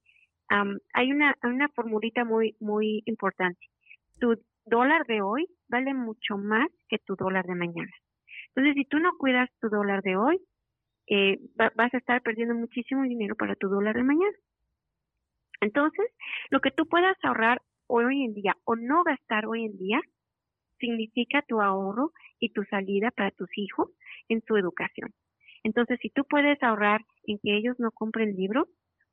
hay 0.93 1.11
una, 1.11 1.35
una 1.43 1.69
formulita 1.69 2.23
muy, 2.23 2.55
muy 2.59 3.01
importante. 3.05 3.65
Tu 4.19 4.38
dólar 4.65 5.05
de 5.05 5.22
hoy 5.22 5.48
vale 5.67 5.93
mucho 5.93 6.38
más 6.38 6.67
que 6.89 7.00
tu 7.00 7.15
dólar 7.15 7.45
de 7.45 7.55
mañana. 7.55 7.91
Entonces, 8.50 8.75
si 8.75 8.86
tú 8.86 9.00
no 9.00 9.17
cuidas 9.17 9.50
tu 9.60 9.69
dólar 9.69 10.01
de 10.01 10.15
hoy, 10.15 10.39
eh, 11.07 11.39
vas 11.55 11.93
a 11.93 11.98
estar 11.98 12.22
perdiendo 12.22 12.55
muchísimo 12.55 13.03
dinero 13.03 13.36
para 13.36 13.55
tu 13.55 13.67
dólar 13.67 13.95
de 13.95 14.03
mañana. 14.03 14.36
Entonces, 15.62 16.05
lo 16.50 16.60
que 16.60 16.72
tú 16.72 16.88
puedas 16.88 17.17
ahorrar 17.24 17.62
hoy 17.88 18.24
en 18.24 18.34
día 18.34 18.55
o 18.63 18.75
no 18.75 19.03
gastar 19.03 19.45
hoy 19.45 19.65
en 19.65 19.77
día 19.77 20.01
significa 20.79 21.43
tu 21.48 21.62
ahorro 21.62 22.12
y 22.39 22.51
tu 22.51 22.63
salida 22.65 23.12
para 23.12 23.31
tus 23.31 23.50
hijos 23.57 23.89
en 24.29 24.41
su 24.41 24.57
educación. 24.57 25.12
Entonces, 25.63 26.00
si 26.01 26.10
tú 26.10 26.24
puedes 26.29 26.62
ahorrar 26.62 27.01
en 27.24 27.39
que 27.39 27.57
ellos 27.57 27.75
no 27.79 27.91
compren 27.91 28.36
libros 28.36 28.67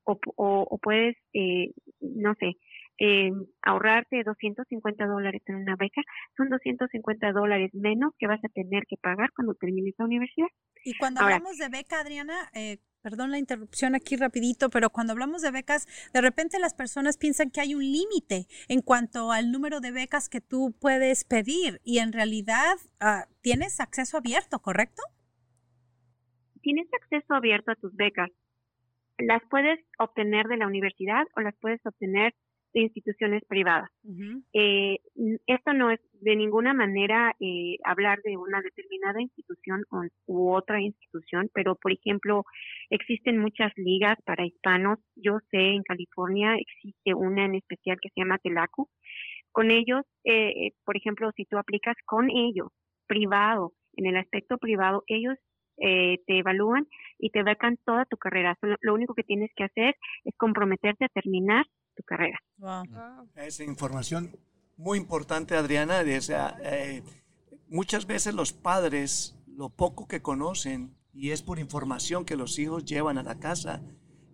o, 0.05 0.19
o, 0.37 0.79
puedes, 0.79 1.17
eh, 1.33 1.73
no 2.01 2.35
sé, 2.35 2.57
eh, 2.99 3.33
ahorrarte 3.63 4.23
250 4.25 5.07
dólares 5.07 5.43
en 5.47 5.57
una 5.57 5.77
beca, 5.77 6.03
son 6.37 6.49
250 6.49 7.33
dólares 7.33 7.71
menos 7.75 8.13
que 8.19 8.27
vas 8.27 8.43
a 8.45 8.49
tener 8.49 8.85
que 8.87 8.97
pagar 8.97 9.31
cuando 9.35 9.55
termines 9.55 9.95
la 9.99 10.05
universidad. 10.05 10.49
Y 10.85 10.97
cuando 10.99 11.21
hablamos 11.21 11.59
de 11.59 11.69
beca, 11.69 12.01
Adriana, 12.01 12.51
eh, 12.55 12.79
perdón 13.03 13.31
la 13.31 13.39
interrupción 13.39 13.95
aquí 13.95 14.17
rapidito, 14.17 14.71
pero 14.71 14.91
cuando 14.91 15.13
hablamos 15.13 15.43
de 15.43 15.51
becas, 15.51 15.87
de 16.13 16.21
repente 16.21 16.59
las 16.59 16.75
personas 16.75 17.19
piensan 17.19 17.51
que 17.51 17.61
hay 17.61 17.75
un 17.75 17.83
límite 17.83 18.47
en 18.69 18.81
cuanto 18.81 19.33
al 19.33 19.51
número 19.51 19.81
de 19.81 19.91
becas 19.91 20.29
que 20.29 20.41
tú 20.41 20.75
puedes 20.81 21.25
pedir 21.25 21.81
y 21.85 21.99
en 21.99 22.13
realidad 22.13 22.77
ah, 23.01 23.27
tienes 23.43 23.81
acceso 23.81 24.17
abierto, 24.17 24.61
¿correcto? 24.61 25.03
Tienes 26.63 26.87
acceso 26.95 27.35
abierto 27.35 27.73
a 27.73 27.75
tus 27.75 27.95
becas. 27.95 28.31
Las 29.19 29.43
puedes 29.51 29.81
obtener 29.99 30.47
de 30.47 30.57
la 30.57 30.67
universidad 30.67 31.25
o 31.37 31.41
las 31.41 31.55
puedes 31.57 31.85
obtener 31.85 32.35
instituciones 32.81 33.43
privadas. 33.47 33.91
eh, 34.53 34.99
esto 35.47 35.73
no 35.73 35.91
es 35.91 36.01
de 36.21 36.37
ninguna 36.37 36.73
manera 36.73 37.35
eh, 37.41 37.77
hablar 37.85 38.21
de 38.23 38.37
una 38.37 38.61
determinada 38.63 39.21
institución 39.21 39.85
o, 39.91 40.03
u 40.27 40.53
otra 40.53 40.81
institución, 40.81 41.51
pero 41.53 41.75
por 41.75 41.93
ejemplo, 41.93 42.45
existen 42.91 43.39
muchas 43.39 43.73
ligas 43.77 44.17
para 44.25 44.47
hispanos. 44.47 44.99
Yo 45.17 45.39
sé, 45.51 45.59
en 45.59 45.83
California 45.83 46.57
existe 46.57 47.15
una 47.15 47.45
en 47.45 47.57
especial 47.57 47.99
que 48.01 48.09
se 48.11 48.21
llama 48.21 48.39
Telacu. 48.39 48.89
Con 49.51 49.71
ellos, 49.71 50.03
eh, 50.25 50.71
por 50.85 50.97
ejemplo, 50.97 51.31
si 51.37 51.45
tú 51.45 51.59
aplicas 51.59 51.97
con 52.07 52.31
ellos, 52.31 52.69
privado, 53.07 53.73
en 53.95 54.07
el 54.07 54.17
aspecto 54.17 54.57
privado, 54.59 55.05
ellos 55.07 55.37
eh, 55.79 56.19
te 56.27 56.39
evalúan 56.39 56.87
y 57.19 57.31
te 57.31 57.43
becan 57.43 57.77
toda 57.85 58.05
tu 58.05 58.17
carrera. 58.17 58.57
Lo, 58.81 58.95
único 58.95 59.15
que 59.15 59.25
tienes 59.25 59.51
que 59.57 59.65
hacer 59.65 59.97
es 60.25 60.35
comprometerte 60.37 61.07
a 61.07 61.09
terminar 61.09 61.67
tu 61.95 62.03
carrera. 62.03 62.39
Esa 63.37 63.65
información 63.65 64.37
muy 64.77 64.99
importante, 64.99 65.57
Adriana. 65.57 66.03
Eh, 66.03 67.03
muchas 67.69 68.07
veces 68.07 68.35
los 68.35 68.53
padres, 68.53 69.37
lo 69.47 69.69
poco 69.69 70.07
que 70.07 70.23
conocen, 70.23 70.95
y 71.13 71.31
es 71.31 71.43
por 71.43 71.59
información 71.59 72.25
que 72.25 72.37
los 72.37 72.59
hijos 72.59 72.85
llevan 72.85 73.19
a 73.19 73.23
la 73.23 73.39
casa, 73.39 73.83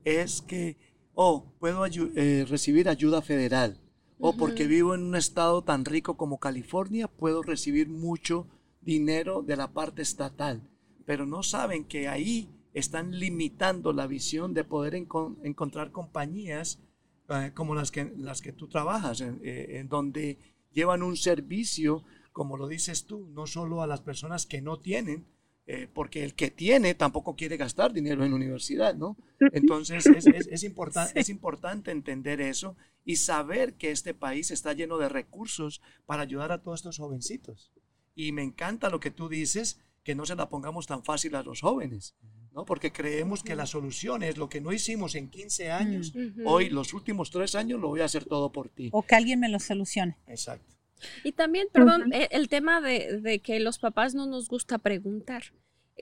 es 0.05 0.43
que, 0.43 0.77
oh, 1.15 1.53
puedo 1.59 1.85
eh, 1.87 2.47
recibir 2.49 2.89
ayuda 2.89 3.23
federal. 3.23 3.81
O 4.21 4.37
porque 4.37 4.67
vivo 4.67 4.97
en 4.97 5.05
un 5.05 5.15
estado 5.15 5.63
tan 5.63 5.85
rico 5.85 6.17
como 6.17 6.41
California, 6.41 7.07
puedo 7.07 7.43
recibir 7.43 7.89
mucho 7.89 8.49
dinero 8.81 9.43
de 9.43 9.57
la 9.57 9.69
parte 9.69 10.03
estatal 10.03 10.69
pero 11.09 11.25
no 11.25 11.43
saben 11.43 11.85
que 11.85 12.07
ahí 12.07 12.51
están 12.75 13.19
limitando 13.19 13.95
la 13.95 14.07
visión 14.07 14.53
de 14.53 14.63
poder 14.63 14.95
encontrar 14.95 15.91
compañías 15.91 16.81
eh, 17.29 17.53
como 17.55 17.75
las 17.75 17.91
que, 17.91 18.13
las 18.17 18.41
que 18.41 18.53
tú 18.53 18.69
trabajas, 18.69 19.21
eh, 19.21 19.79
en, 19.79 19.89
donde 19.89 20.39
llevan 20.73 21.03
un 21.03 21.17
servicio, 21.17 22.05
como 22.33 22.57
lo 22.57 22.69
dices 22.69 23.05
tú, 23.05 23.29
no 23.35 23.47
solo 23.47 23.83
a 23.83 23.87
las 23.87 24.01
personas 24.01 24.47
que 24.47 24.63
no 24.63 24.79
tienen, 24.79 25.27
eh, 25.67 25.87
porque 25.93 26.25
el 26.25 26.35
que 26.35 26.51
tiene 26.51 26.95
tampoco 26.95 27.37
quiere 27.37 27.59
gastar 27.59 27.93
dinero 27.93 28.25
en 28.25 28.33
universidad, 28.33 28.95
¿no? 28.95 29.19
Entonces 29.53 30.07
es, 30.07 30.27
es, 30.27 30.47
es, 30.47 30.65
es 31.15 31.29
importante 31.29 31.91
entender 31.91 32.41
eso 32.41 32.75
y 33.05 33.17
saber 33.17 33.75
que 33.75 33.91
este 33.91 34.15
país 34.15 34.51
está 34.51 34.73
lleno 34.73 34.97
de 34.97 35.11
recursos 35.11 35.83
para 36.07 36.23
ayudar 36.23 36.53
a 36.53 36.63
todos 36.63 36.81
estos 36.81 36.97
jovencitos. 36.97 37.71
Y 38.15 38.33
me 38.33 38.43
encanta 38.43 38.89
lo 38.89 39.01
que 39.01 39.11
tú 39.11 39.29
dices, 39.29 39.79
que 40.03 40.15
no 40.15 40.25
se 40.25 40.37
la 40.37 40.49
pongamos 40.49 40.87
tan 40.87 41.05
fácil 41.05 41.35
a 41.35 41.43
los 41.43 41.61
jóvenes, 41.61 42.15
¿no? 42.53 42.65
Porque 42.65 42.93
creemos 42.93 43.43
que 43.43 43.57
la 43.57 43.67
solución 43.67 44.23
es 44.23 44.37
lo 44.37 44.49
que 44.49 44.61
no 44.61 44.73
hicimos 44.73 45.15
en 45.15 45.31
15 45.31 45.71
años, 45.71 46.13
hoy 46.45 46.71
los 46.71 46.95
últimos 46.95 47.31
tres 47.31 47.55
años 47.55 47.81
lo 47.81 47.89
voy 47.89 48.01
a 48.01 48.05
hacer 48.05 48.25
todo 48.25 48.51
por 48.53 48.69
ti. 48.69 48.89
O 48.93 49.03
que 49.03 49.15
alguien 49.15 49.41
me 49.41 49.49
lo 49.49 49.59
solucione. 49.59 50.17
Exacto. 50.27 50.79
Y 51.23 51.33
también, 51.33 51.69
perdón, 51.73 52.13
e, 52.13 52.29
el, 52.33 52.49
tema 52.49 52.81
de, 52.81 53.41
que 53.43 53.61
los 53.61 53.79
papás 53.79 54.15
no 54.15 54.27
nos 54.27 54.49
gusta 54.49 54.79
preguntar. 54.79 55.45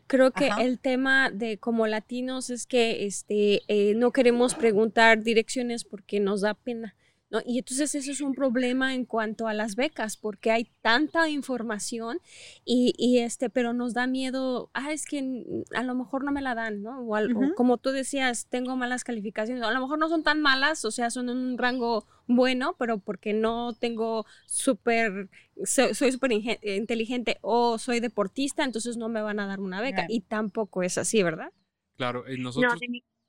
Creo 0.06 0.30
que 0.30 0.50
el 0.60 0.78
tema 0.78 1.30
de 1.30 1.58
como 1.58 1.86
latinos 1.86 2.50
es 2.50 2.66
que 2.66 3.06
este, 3.06 3.62
eh, 3.68 3.94
no 3.94 4.12
queremos 4.12 4.54
preguntar 4.54 5.22
direcciones 5.22 5.84
porque 5.84 6.20
nos 6.20 6.42
da 6.42 6.54
pena. 6.54 6.94
¿No? 7.30 7.40
Y 7.44 7.58
entonces 7.58 7.94
eso 7.94 8.12
es 8.12 8.20
un 8.20 8.34
problema 8.34 8.94
en 8.94 9.04
cuanto 9.04 9.48
a 9.48 9.54
las 9.54 9.74
becas, 9.74 10.16
porque 10.16 10.50
hay 10.50 10.70
tanta 10.80 11.28
información 11.28 12.18
y, 12.64 12.94
y 12.96 13.18
este, 13.18 13.50
pero 13.50 13.72
nos 13.72 13.94
da 13.94 14.06
miedo, 14.06 14.70
ah, 14.74 14.92
es 14.92 15.06
que 15.06 15.44
a 15.74 15.82
lo 15.82 15.94
mejor 15.94 16.24
no 16.24 16.32
me 16.32 16.42
la 16.42 16.54
dan, 16.54 16.82
¿no? 16.82 17.00
O, 17.00 17.54
como 17.54 17.78
tú 17.78 17.90
decías, 17.90 18.46
tengo 18.48 18.76
malas 18.76 19.04
calificaciones, 19.04 19.62
a 19.64 19.72
lo 19.72 19.80
mejor 19.80 19.98
no 19.98 20.08
son 20.08 20.22
tan 20.22 20.40
malas, 20.40 20.84
o 20.84 20.90
sea, 20.90 21.10
son 21.10 21.28
en 21.28 21.36
un 21.36 21.58
rango 21.58 22.06
bueno, 22.28 22.76
pero 22.78 22.98
porque 22.98 23.32
no 23.32 23.74
tengo 23.74 24.26
súper, 24.46 25.28
soy 25.64 26.12
súper 26.12 26.32
inteligente 26.32 27.38
o 27.40 27.78
soy 27.78 28.00
deportista, 28.00 28.64
entonces 28.64 28.96
no 28.96 29.08
me 29.08 29.22
van 29.22 29.40
a 29.40 29.46
dar 29.46 29.60
una 29.60 29.80
beca. 29.80 30.06
Y 30.08 30.20
tampoco 30.20 30.82
es 30.82 30.98
así, 30.98 31.22
¿verdad? 31.22 31.52
Claro, 31.96 32.24
nosotros... 32.38 32.80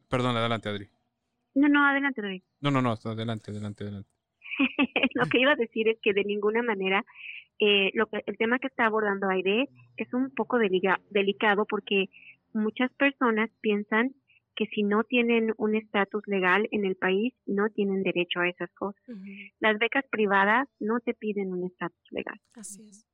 Perdón, 0.07 0.37
adelante, 0.37 0.69
Adri. 0.69 0.89
No, 1.57 1.67
no, 1.69 1.85
adelante, 1.85 2.21
David. 2.21 2.43
No, 2.61 2.69
no, 2.69 2.81
no, 2.81 2.91
adelante, 2.91 3.51
adelante, 3.51 3.83
adelante. 3.83 4.09
lo 5.15 5.25
que 5.25 5.39
iba 5.39 5.53
a 5.53 5.55
decir 5.55 5.87
es 5.87 5.97
que 6.01 6.13
de 6.13 6.23
ninguna 6.23 6.61
manera 6.61 7.03
eh, 7.59 7.89
lo 7.93 8.05
que, 8.07 8.23
el 8.27 8.37
tema 8.37 8.59
que 8.59 8.67
está 8.67 8.85
abordando 8.85 9.27
Aide 9.29 9.67
es 9.97 10.13
un 10.13 10.31
poco 10.35 10.59
delicado 10.59 11.65
porque 11.65 12.05
muchas 12.53 12.91
personas 12.93 13.49
piensan 13.61 14.13
que 14.55 14.65
si 14.67 14.83
no 14.83 15.03
tienen 15.03 15.53
un 15.57 15.75
estatus 15.75 16.23
legal 16.27 16.67
en 16.71 16.85
el 16.85 16.95
país, 16.95 17.33
no 17.45 17.69
tienen 17.69 18.03
derecho 18.03 18.39
a 18.39 18.49
esas 18.49 18.71
cosas. 18.73 19.03
Las 19.59 19.77
becas 19.77 20.05
privadas 20.09 20.67
no 20.79 20.99
te 20.99 21.13
piden 21.13 21.51
un 21.51 21.63
estatus 21.63 22.11
legal. 22.11 22.39
Así 22.53 22.83
es 22.83 23.07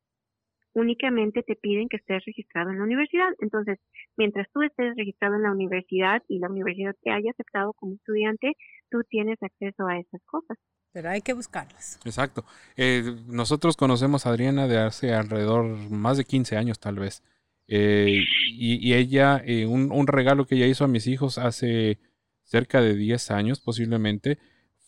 únicamente 0.73 1.43
te 1.43 1.55
piden 1.55 1.87
que 1.87 1.97
estés 1.97 2.23
registrado 2.25 2.71
en 2.71 2.79
la 2.79 2.83
universidad. 2.83 3.29
Entonces, 3.39 3.79
mientras 4.17 4.47
tú 4.53 4.61
estés 4.61 4.95
registrado 4.95 5.35
en 5.35 5.43
la 5.43 5.51
universidad 5.51 6.21
y 6.27 6.39
la 6.39 6.49
universidad 6.49 6.95
te 7.01 7.11
haya 7.11 7.31
aceptado 7.31 7.73
como 7.73 7.95
estudiante, 7.95 8.53
tú 8.89 9.03
tienes 9.09 9.37
acceso 9.41 9.87
a 9.87 9.99
esas 9.99 10.21
cosas. 10.25 10.57
Pero 10.91 11.09
hay 11.09 11.21
que 11.21 11.33
buscarlas. 11.33 11.99
Exacto. 12.05 12.45
Eh, 12.77 13.03
nosotros 13.27 13.77
conocemos 13.77 14.25
a 14.25 14.29
Adriana 14.29 14.67
de 14.67 14.77
hace 14.77 15.13
alrededor 15.13 15.65
más 15.89 16.17
de 16.17 16.25
15 16.25 16.55
años 16.57 16.79
tal 16.79 16.95
vez. 16.95 17.23
Eh, 17.67 18.19
y, 18.51 18.93
ella, 18.93 19.41
eh, 19.45 19.65
un, 19.65 19.91
un 19.91 20.05
regalo 20.05 20.45
que 20.45 20.55
ella 20.55 20.67
hizo 20.67 20.83
a 20.83 20.89
mis 20.89 21.07
hijos 21.07 21.37
hace 21.37 21.97
cerca 22.43 22.81
de 22.81 22.95
10 22.95 23.31
años 23.31 23.61
posiblemente, 23.61 24.37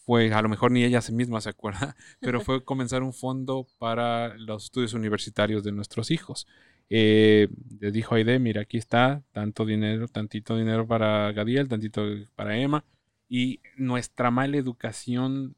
fue, 0.05 0.31
a 0.31 0.41
lo 0.41 0.49
mejor 0.49 0.71
ni 0.71 0.83
ella 0.83 1.01
misma 1.11 1.41
se 1.41 1.49
acuerda, 1.49 1.95
pero 2.19 2.39
fue 2.39 2.63
comenzar 2.63 3.01
un 3.01 3.13
fondo 3.13 3.67
para 3.79 4.35
los 4.37 4.65
estudios 4.65 4.93
universitarios 4.93 5.63
de 5.63 5.71
nuestros 5.71 6.11
hijos. 6.11 6.47
Eh, 6.89 7.47
le 7.79 7.91
dijo 7.91 8.13
a 8.13 8.19
Aide, 8.19 8.37
mira, 8.37 8.61
aquí 8.61 8.77
está, 8.77 9.23
tanto 9.31 9.65
dinero, 9.65 10.07
tantito 10.07 10.55
dinero 10.55 10.85
para 10.87 11.31
Gadiel, 11.31 11.67
tantito 11.67 12.03
para 12.35 12.57
Emma, 12.57 12.85
y 13.27 13.61
nuestra 13.75 14.29
mala 14.29 14.57
educación 14.57 15.55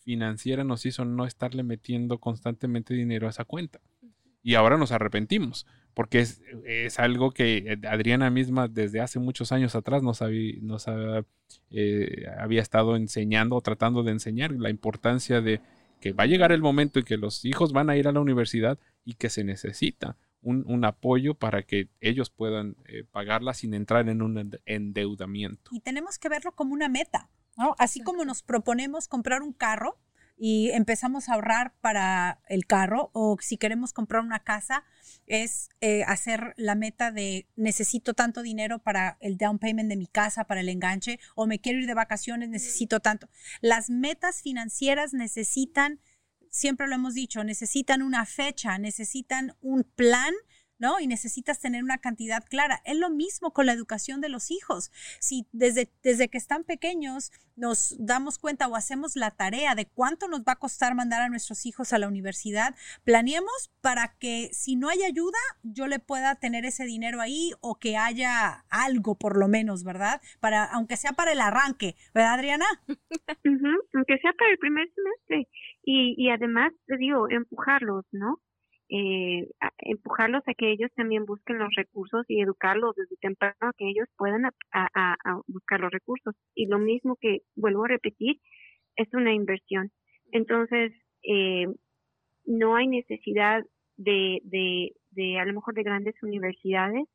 financiera 0.00 0.64
nos 0.64 0.84
hizo 0.84 1.04
no 1.04 1.24
estarle 1.24 1.62
metiendo 1.62 2.18
constantemente 2.18 2.94
dinero 2.94 3.28
a 3.28 3.30
esa 3.30 3.44
cuenta. 3.44 3.80
Y 4.42 4.56
ahora 4.56 4.76
nos 4.76 4.90
arrepentimos, 4.90 5.66
porque 5.94 6.20
es, 6.20 6.42
es, 6.64 6.98
algo 6.98 7.30
que 7.30 7.58
eh, 7.58 7.88
Adriana 7.88 8.30
misma 8.30 8.68
desde 8.68 9.00
hace 9.00 9.18
muchos 9.18 9.52
años 9.52 9.74
atrás 9.74 10.02
nos, 10.02 10.22
había, 10.22 10.54
nos 10.60 10.86
eh, 11.70 12.26
había 12.38 12.60
estado 12.60 12.96
enseñando 12.96 13.56
o 13.56 13.60
tratando 13.60 14.02
de 14.02 14.12
enseñar 14.12 14.52
la 14.52 14.70
importancia 14.70 15.40
de 15.40 15.60
que 16.00 16.12
va 16.12 16.24
a 16.24 16.26
llegar 16.26 16.52
el 16.52 16.60
momento 16.60 16.98
en 16.98 17.04
que 17.04 17.16
los 17.16 17.44
hijos 17.44 17.72
van 17.72 17.88
a 17.88 17.96
ir 17.96 18.08
a 18.08 18.12
la 18.12 18.20
universidad 18.20 18.78
y 19.04 19.14
que 19.14 19.30
se 19.30 19.44
necesita 19.44 20.16
un, 20.42 20.64
un 20.66 20.84
apoyo 20.84 21.34
para 21.34 21.62
que 21.62 21.88
ellos 22.00 22.30
puedan 22.30 22.76
eh, 22.86 23.04
pagarla 23.10 23.54
sin 23.54 23.72
entrar 23.74 24.08
en 24.08 24.20
un 24.20 24.58
endeudamiento. 24.66 25.70
Y 25.72 25.80
tenemos 25.80 26.18
que 26.18 26.28
verlo 26.28 26.52
como 26.52 26.74
una 26.74 26.88
meta, 26.88 27.30
¿no? 27.56 27.74
Así 27.78 28.02
como 28.02 28.24
nos 28.24 28.42
proponemos 28.42 29.08
comprar 29.08 29.42
un 29.42 29.52
carro, 29.52 29.98
y 30.36 30.70
empezamos 30.70 31.28
a 31.28 31.34
ahorrar 31.34 31.74
para 31.80 32.40
el 32.48 32.66
carro 32.66 33.10
o 33.12 33.36
si 33.40 33.56
queremos 33.56 33.92
comprar 33.92 34.22
una 34.22 34.40
casa 34.40 34.84
es 35.26 35.68
eh, 35.80 36.02
hacer 36.04 36.54
la 36.56 36.74
meta 36.74 37.10
de 37.10 37.46
necesito 37.56 38.14
tanto 38.14 38.42
dinero 38.42 38.80
para 38.80 39.16
el 39.20 39.36
down 39.36 39.58
payment 39.58 39.88
de 39.88 39.96
mi 39.96 40.06
casa, 40.06 40.44
para 40.44 40.60
el 40.60 40.68
enganche 40.68 41.18
o 41.34 41.46
me 41.46 41.60
quiero 41.60 41.78
ir 41.78 41.86
de 41.86 41.94
vacaciones, 41.94 42.48
necesito 42.48 43.00
tanto. 43.00 43.28
Las 43.60 43.90
metas 43.90 44.42
financieras 44.42 45.14
necesitan, 45.14 46.00
siempre 46.50 46.88
lo 46.88 46.96
hemos 46.96 47.14
dicho, 47.14 47.44
necesitan 47.44 48.02
una 48.02 48.26
fecha, 48.26 48.78
necesitan 48.78 49.56
un 49.60 49.84
plan 49.84 50.34
¿no? 50.78 51.00
Y 51.00 51.06
necesitas 51.06 51.60
tener 51.60 51.82
una 51.82 51.98
cantidad 51.98 52.44
clara. 52.44 52.80
Es 52.84 52.96
lo 52.96 53.10
mismo 53.10 53.52
con 53.52 53.66
la 53.66 53.72
educación 53.72 54.20
de 54.20 54.28
los 54.28 54.50
hijos. 54.50 54.90
Si 55.20 55.46
desde, 55.52 55.90
desde 56.02 56.28
que 56.28 56.38
están 56.38 56.64
pequeños 56.64 57.32
nos 57.56 57.96
damos 57.98 58.38
cuenta 58.38 58.66
o 58.66 58.74
hacemos 58.74 59.16
la 59.16 59.30
tarea 59.30 59.74
de 59.74 59.86
cuánto 59.86 60.28
nos 60.28 60.40
va 60.40 60.52
a 60.52 60.58
costar 60.58 60.94
mandar 60.94 61.22
a 61.22 61.28
nuestros 61.28 61.66
hijos 61.66 61.92
a 61.92 61.98
la 61.98 62.08
universidad, 62.08 62.74
planeemos 63.04 63.70
para 63.80 64.16
que 64.18 64.48
si 64.52 64.76
no 64.76 64.88
hay 64.88 65.02
ayuda, 65.04 65.38
yo 65.62 65.86
le 65.86 65.98
pueda 65.98 66.34
tener 66.34 66.64
ese 66.64 66.84
dinero 66.84 67.20
ahí 67.20 67.52
o 67.60 67.78
que 67.78 67.96
haya 67.96 68.64
algo 68.70 69.14
por 69.16 69.38
lo 69.38 69.48
menos, 69.48 69.84
¿verdad? 69.84 70.20
Para, 70.40 70.64
aunque 70.64 70.96
sea 70.96 71.12
para 71.12 71.32
el 71.32 71.40
arranque, 71.40 71.94
¿verdad, 72.12 72.34
Adriana? 72.34 72.66
aunque 73.94 74.18
sea 74.18 74.32
para 74.32 74.50
el 74.50 74.58
primer 74.58 74.88
semestre. 74.94 75.48
Y, 75.84 76.14
y 76.16 76.30
además, 76.30 76.72
te 76.86 76.96
digo, 76.96 77.28
empujarlos, 77.30 78.04
¿no? 78.10 78.40
Eh, 78.88 79.48
empujarlos 79.78 80.42
a 80.46 80.54
que 80.54 80.70
ellos 80.70 80.90
también 80.94 81.24
busquen 81.24 81.58
los 81.58 81.74
recursos 81.74 82.24
y 82.28 82.40
educarlos 82.40 82.94
desde 82.96 83.16
temprano 83.16 83.56
a 83.60 83.72
que 83.72 83.88
ellos 83.88 84.08
puedan 84.16 84.44
a, 84.72 85.40
buscar 85.46 85.80
los 85.80 85.90
recursos. 85.90 86.34
Y 86.54 86.66
lo 86.66 86.78
mismo 86.78 87.16
que 87.16 87.42
vuelvo 87.56 87.84
a 87.84 87.88
repetir, 87.88 88.40
es 88.96 89.12
una 89.12 89.32
inversión. 89.32 89.90
Entonces, 90.32 90.92
eh, 91.22 91.66
no 92.44 92.76
hay 92.76 92.86
necesidad 92.86 93.64
de, 93.96 94.40
de, 94.44 94.92
de, 95.10 95.38
a 95.38 95.44
lo 95.44 95.54
mejor, 95.54 95.74
de 95.74 95.82
grandes 95.82 96.14
universidades 96.22 97.08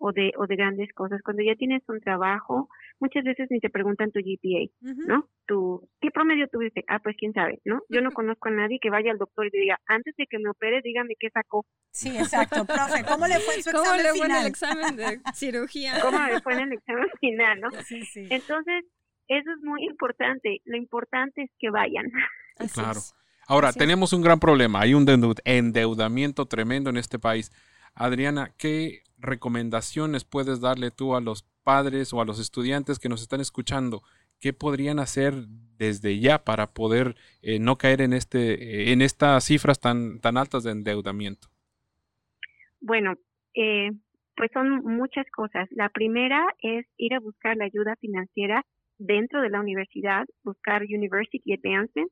o 0.00 0.12
de, 0.12 0.32
o 0.38 0.46
de 0.46 0.56
grandes 0.56 0.92
cosas. 0.94 1.20
Cuando 1.22 1.42
ya 1.42 1.54
tienes 1.54 1.82
un 1.88 2.00
trabajo, 2.00 2.68
muchas 3.00 3.22
veces 3.22 3.48
ni 3.50 3.60
te 3.60 3.68
preguntan 3.68 4.10
tu 4.10 4.20
GPA, 4.20 4.66
¿no? 5.06 5.28
Tu, 5.46 5.86
¿Qué 6.00 6.10
promedio 6.10 6.48
tuviste? 6.48 6.84
Ah, 6.88 7.00
pues 7.00 7.16
quién 7.18 7.34
sabe, 7.34 7.60
¿no? 7.64 7.82
Yo 7.90 8.00
no 8.00 8.10
conozco 8.10 8.48
a 8.48 8.52
nadie 8.52 8.78
que 8.80 8.88
vaya 8.88 9.12
al 9.12 9.18
doctor 9.18 9.46
y 9.46 9.50
diga, 9.50 9.78
antes 9.86 10.16
de 10.16 10.26
que 10.26 10.38
me 10.38 10.48
opere, 10.48 10.80
dígame 10.82 11.14
qué 11.20 11.28
sacó. 11.30 11.66
Sí, 11.90 12.16
exacto, 12.16 12.64
profe, 12.64 13.04
¿cómo 13.06 13.26
le 13.26 13.38
fue 13.40 13.56
en 13.56 13.62
su 13.62 13.70
¿Cómo 13.72 13.94
le 13.94 14.14
fue 14.14 14.26
en 14.26 14.36
el 14.36 14.46
examen 14.46 14.96
de 14.96 15.20
cirugía? 15.34 16.00
¿Cómo 16.00 16.18
le 16.18 16.40
fue 16.40 16.54
en 16.54 16.60
el 16.60 16.72
examen 16.72 17.08
final, 17.20 17.60
no? 17.60 17.70
Sí, 17.84 18.02
sí. 18.06 18.26
Entonces, 18.30 18.84
eso 19.28 19.50
es 19.52 19.62
muy 19.62 19.84
importante. 19.84 20.62
Lo 20.64 20.78
importante 20.78 21.42
es 21.42 21.50
que 21.58 21.68
vayan. 21.68 22.10
claro. 22.72 23.00
Ahora, 23.46 23.72
tenemos 23.72 24.12
un 24.12 24.22
gran 24.22 24.38
problema. 24.38 24.80
Hay 24.80 24.94
un 24.94 25.06
endeudamiento 25.44 26.46
tremendo 26.46 26.88
en 26.88 26.96
este 26.96 27.18
país. 27.18 27.50
Adriana, 27.94 28.52
¿qué 28.56 29.02
recomendaciones 29.20 30.24
puedes 30.24 30.60
darle 30.60 30.90
tú 30.90 31.14
a 31.14 31.20
los 31.20 31.42
padres 31.62 32.12
o 32.12 32.20
a 32.20 32.24
los 32.24 32.38
estudiantes 32.38 32.98
que 32.98 33.08
nos 33.08 33.22
están 33.22 33.40
escuchando? 33.40 34.02
¿Qué 34.40 34.52
podrían 34.52 34.98
hacer 34.98 35.34
desde 35.76 36.18
ya 36.18 36.44
para 36.44 36.72
poder 36.72 37.14
eh, 37.42 37.58
no 37.58 37.76
caer 37.76 38.00
en, 38.00 38.12
este, 38.12 38.92
en 38.92 39.02
estas 39.02 39.44
cifras 39.44 39.80
tan, 39.80 40.20
tan 40.20 40.36
altas 40.36 40.64
de 40.64 40.72
endeudamiento? 40.72 41.48
Bueno, 42.80 43.14
eh, 43.54 43.90
pues 44.36 44.50
son 44.52 44.82
muchas 44.84 45.26
cosas. 45.30 45.68
La 45.70 45.90
primera 45.90 46.42
es 46.62 46.86
ir 46.96 47.14
a 47.14 47.20
buscar 47.20 47.56
la 47.56 47.66
ayuda 47.66 47.96
financiera 47.96 48.64
dentro 48.98 49.42
de 49.42 49.50
la 49.50 49.60
universidad, 49.60 50.26
buscar 50.44 50.82
University 50.82 51.52
Advancement. 51.52 52.10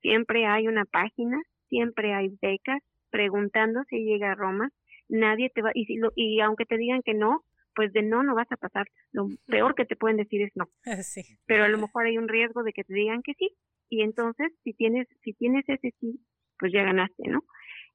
Siempre 0.00 0.46
hay 0.46 0.68
una 0.68 0.84
página, 0.84 1.40
siempre 1.68 2.14
hay 2.14 2.36
becas, 2.40 2.82
preguntando 3.10 3.82
si 3.88 4.04
llega 4.04 4.32
a 4.32 4.34
Roma. 4.34 4.70
Nadie 5.08 5.50
te 5.50 5.62
va, 5.62 5.70
y, 5.74 5.86
si 5.86 5.96
lo, 5.96 6.12
y 6.16 6.40
aunque 6.40 6.64
te 6.64 6.76
digan 6.76 7.02
que 7.02 7.14
no, 7.14 7.44
pues 7.74 7.92
de 7.92 8.02
no 8.02 8.22
no 8.22 8.34
vas 8.34 8.50
a 8.50 8.56
pasar. 8.56 8.86
Lo 9.12 9.28
peor 9.46 9.74
que 9.74 9.84
te 9.84 9.96
pueden 9.96 10.16
decir 10.16 10.42
es 10.42 10.52
no. 10.54 10.68
Sí. 11.02 11.22
Pero 11.46 11.64
a 11.64 11.68
lo 11.68 11.78
mejor 11.78 12.06
hay 12.06 12.18
un 12.18 12.28
riesgo 12.28 12.62
de 12.62 12.72
que 12.72 12.84
te 12.84 12.94
digan 12.94 13.22
que 13.22 13.34
sí. 13.34 13.50
Y 13.88 14.02
entonces, 14.02 14.52
si 14.62 14.72
tienes, 14.72 15.06
si 15.22 15.34
tienes 15.34 15.64
ese 15.68 15.92
sí, 16.00 16.20
pues 16.58 16.72
ya 16.72 16.82
ganaste, 16.82 17.28
¿no? 17.28 17.44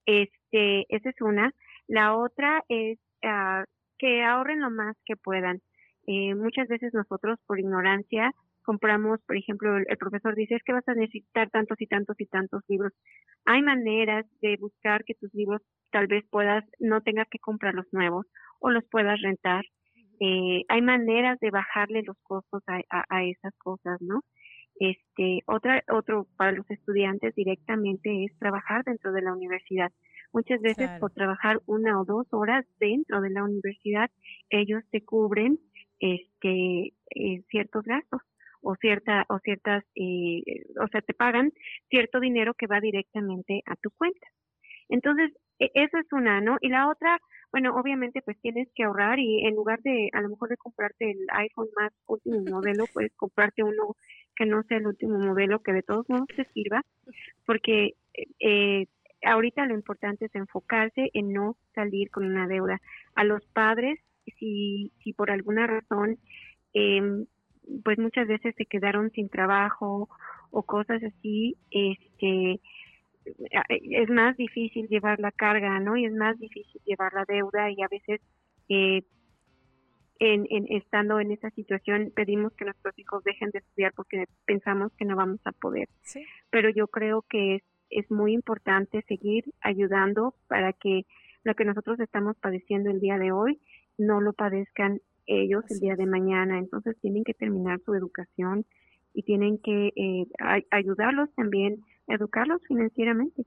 Este, 0.05 0.85
esa 0.89 1.09
es 1.09 1.21
una. 1.21 1.53
La 1.87 2.15
otra 2.15 2.63
es 2.69 2.99
uh, 3.23 3.63
que 3.97 4.23
ahorren 4.23 4.61
lo 4.61 4.69
más 4.69 4.95
que 5.05 5.15
puedan. 5.15 5.61
Eh, 6.07 6.35
muchas 6.35 6.67
veces 6.67 6.93
nosotros, 6.93 7.39
por 7.45 7.59
ignorancia, 7.59 8.33
compramos, 8.63 9.19
por 9.25 9.37
ejemplo, 9.37 9.77
el, 9.77 9.85
el, 9.87 9.97
profesor 9.97 10.35
dice, 10.35 10.55
es 10.55 10.63
que 10.63 10.73
vas 10.73 10.87
a 10.87 10.93
necesitar 10.93 11.49
tantos 11.49 11.79
y 11.81 11.87
tantos 11.87 12.19
y 12.19 12.25
tantos 12.25 12.63
libros. 12.67 12.93
Hay 13.45 13.61
maneras 13.61 14.25
de 14.41 14.57
buscar 14.57 15.03
que 15.03 15.15
tus 15.15 15.33
libros 15.33 15.61
tal 15.91 16.07
vez 16.07 16.23
puedas, 16.29 16.63
no 16.79 17.01
tengas 17.01 17.27
que 17.29 17.39
comprar 17.39 17.73
los 17.73 17.91
nuevos 17.91 18.25
o 18.59 18.69
los 18.69 18.83
puedas 18.85 19.21
rentar. 19.21 19.65
Eh, 20.19 20.63
hay 20.67 20.81
maneras 20.81 21.39
de 21.39 21.49
bajarle 21.49 22.03
los 22.03 22.17
costos 22.23 22.61
a, 22.67 22.81
a, 22.89 23.05
a, 23.09 23.23
esas 23.23 23.55
cosas, 23.57 24.01
¿no? 24.01 24.21
Este, 24.79 25.41
otra, 25.45 25.83
otro 25.91 26.27
para 26.37 26.51
los 26.51 26.69
estudiantes 26.69 27.35
directamente 27.35 28.25
es 28.25 28.37
trabajar 28.37 28.83
dentro 28.83 29.11
de 29.11 29.21
la 29.21 29.33
universidad. 29.33 29.91
Muchas 30.31 30.61
veces 30.61 30.85
claro. 30.85 30.99
por 30.99 31.11
trabajar 31.11 31.59
una 31.65 31.99
o 31.99 32.05
dos 32.05 32.27
horas 32.31 32.65
dentro 32.79 33.19
de 33.21 33.29
la 33.29 33.43
universidad, 33.43 34.09
ellos 34.49 34.83
te 34.91 35.03
cubren 35.03 35.59
este 35.99 36.93
eh, 37.09 37.41
ciertos 37.49 37.83
gastos 37.83 38.21
o 38.69 38.75
cierta 38.75 39.25
o 39.29 39.39
ciertas 39.39 39.83
eh, 39.95 40.43
o 40.79 40.87
sea 40.87 41.01
te 41.01 41.13
pagan 41.13 41.51
cierto 41.89 42.19
dinero 42.19 42.53
que 42.53 42.67
va 42.67 42.79
directamente 42.79 43.61
a 43.65 43.75
tu 43.75 43.89
cuenta 43.91 44.27
entonces 44.89 45.31
e 45.59 45.71
esa 45.73 45.99
es 45.99 46.11
una 46.11 46.39
no 46.41 46.57
y 46.61 46.69
la 46.69 46.87
otra 46.87 47.19
bueno 47.51 47.75
obviamente 47.75 48.21
pues 48.21 48.39
tienes 48.41 48.67
que 48.75 48.83
ahorrar 48.83 49.17
y 49.19 49.45
en 49.45 49.55
lugar 49.55 49.79
de 49.81 50.09
a 50.13 50.21
lo 50.21 50.29
mejor 50.29 50.49
de 50.49 50.57
comprarte 50.57 51.11
el 51.11 51.21
iPhone 51.31 51.69
más 51.75 51.91
último 52.07 52.41
modelo 52.55 52.85
puedes 52.93 53.13
comprarte 53.15 53.63
uno 53.63 53.95
que 54.35 54.45
no 54.45 54.63
sea 54.63 54.77
el 54.77 54.87
último 54.87 55.17
modelo 55.17 55.59
que 55.59 55.73
de 55.73 55.83
todos 55.83 56.07
modos 56.09 56.27
te 56.35 56.45
sirva 56.53 56.81
porque 57.45 57.95
eh, 58.39 58.85
ahorita 59.23 59.65
lo 59.65 59.73
importante 59.73 60.25
es 60.25 60.35
enfocarse 60.35 61.09
en 61.13 61.33
no 61.33 61.57
salir 61.75 62.09
con 62.09 62.25
una 62.25 62.47
deuda. 62.47 62.79
A 63.15 63.23
los 63.23 63.45
padres, 63.47 63.99
si, 64.37 64.91
si 65.03 65.13
por 65.13 65.31
alguna 65.31 65.67
razón, 65.67 66.17
eh, 66.73 67.25
pues 67.83 67.97
muchas 67.97 68.27
veces 68.27 68.55
se 68.57 68.65
quedaron 68.65 69.11
sin 69.11 69.29
trabajo 69.29 70.09
o 70.51 70.63
cosas 70.63 71.03
así, 71.03 71.57
este 71.71 72.59
es 73.67 74.09
más 74.09 74.37
difícil 74.37 74.87
llevar 74.87 75.19
la 75.19 75.31
carga, 75.31 75.79
¿no? 75.79 75.95
Y 75.95 76.05
es 76.05 76.13
más 76.13 76.39
difícil 76.39 76.81
llevar 76.85 77.13
la 77.13 77.25
deuda 77.25 77.69
y 77.69 77.81
a 77.83 77.87
veces 77.87 78.21
eh, 78.69 79.03
en, 80.19 80.47
en, 80.49 80.65
estando 80.69 81.19
en 81.19 81.31
esa 81.31 81.49
situación 81.51 82.11
pedimos 82.15 82.53
que 82.53 82.65
nuestros 82.65 82.97
hijos 82.97 83.23
dejen 83.23 83.51
de 83.51 83.59
estudiar 83.59 83.93
porque 83.95 84.25
pensamos 84.45 84.91
que 84.97 85.05
no 85.05 85.15
vamos 85.15 85.39
a 85.45 85.51
poder. 85.51 85.87
Sí. 86.01 86.25
Pero 86.49 86.69
yo 86.69 86.87
creo 86.87 87.21
que 87.21 87.55
es 87.55 87.63
es 87.89 88.09
muy 88.11 88.33
importante 88.33 89.03
seguir 89.07 89.45
ayudando 89.61 90.35
para 90.47 90.73
que 90.73 91.05
lo 91.43 91.55
que 91.55 91.65
nosotros 91.65 91.99
estamos 91.99 92.37
padeciendo 92.37 92.89
el 92.89 92.99
día 92.99 93.17
de 93.17 93.31
hoy 93.31 93.59
no 93.97 94.21
lo 94.21 94.33
padezcan 94.33 95.01
ellos 95.29 95.63
el 95.69 95.79
día 95.79 95.95
de 95.95 96.05
mañana. 96.05 96.59
Entonces 96.59 96.97
tienen 97.01 97.23
que 97.23 97.33
terminar 97.33 97.79
su 97.85 97.93
educación 97.93 98.65
y 99.13 99.23
tienen 99.23 99.57
que 99.59 99.93
eh, 99.95 100.27
ayudarlos 100.71 101.29
también, 101.35 101.83
educarlos 102.07 102.61
financieramente. 102.67 103.45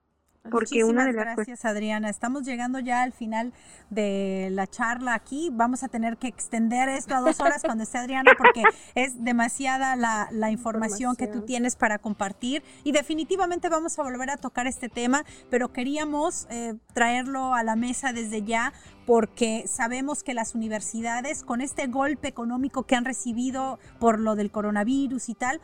Porque 0.51 0.83
Muchísimas 0.83 0.91
una 0.91 1.07
de 1.07 1.13
las 1.13 1.37
gracias, 1.37 1.65
Adriana. 1.65 2.11
Estamos 2.11 2.43
llegando 2.45 2.81
ya 2.81 3.03
al 3.03 3.13
final 3.13 3.53
de 3.91 4.49
la 4.51 4.67
charla 4.67 5.15
aquí. 5.15 5.51
Vamos 5.53 5.85
a 5.85 5.89
tener 5.89 6.17
que 6.17 6.27
extender 6.27 6.89
esto 6.89 7.15
a 7.15 7.21
dos 7.21 7.39
horas 7.39 7.63
cuando 7.63 7.85
esté 7.85 7.99
Adriana 7.99 8.33
porque 8.37 8.65
es 8.97 9.23
demasiada 9.23 9.95
la, 9.95 10.29
la 10.33 10.51
información 10.51 11.15
que 11.15 11.29
tú 11.29 11.43
tienes 11.43 11.77
para 11.77 11.99
compartir 11.99 12.65
y 12.83 12.91
definitivamente 12.91 13.69
vamos 13.69 13.97
a 13.99 14.03
volver 14.03 14.31
a 14.31 14.37
tocar 14.37 14.67
este 14.67 14.89
tema, 14.89 15.25
pero 15.49 15.73
queríamos 15.73 16.49
eh, 16.51 16.75
traerlo 16.93 17.55
a 17.55 17.63
la 17.63 17.77
mesa 17.77 18.13
desde 18.13 18.43
ya 18.43 18.73
porque 19.07 19.65
sabemos 19.69 20.25
que 20.25 20.35
las 20.35 20.57
universidades 20.57 21.45
con 21.45 21.61
este 21.61 21.87
golpe 21.87 22.27
económico 22.27 22.83
que 22.85 22.97
han 22.97 23.05
recibido 23.05 23.79
por 24.01 24.19
lo 24.19 24.35
del 24.35 24.51
coronavirus 24.51 25.29
y 25.29 25.35
tal, 25.35 25.61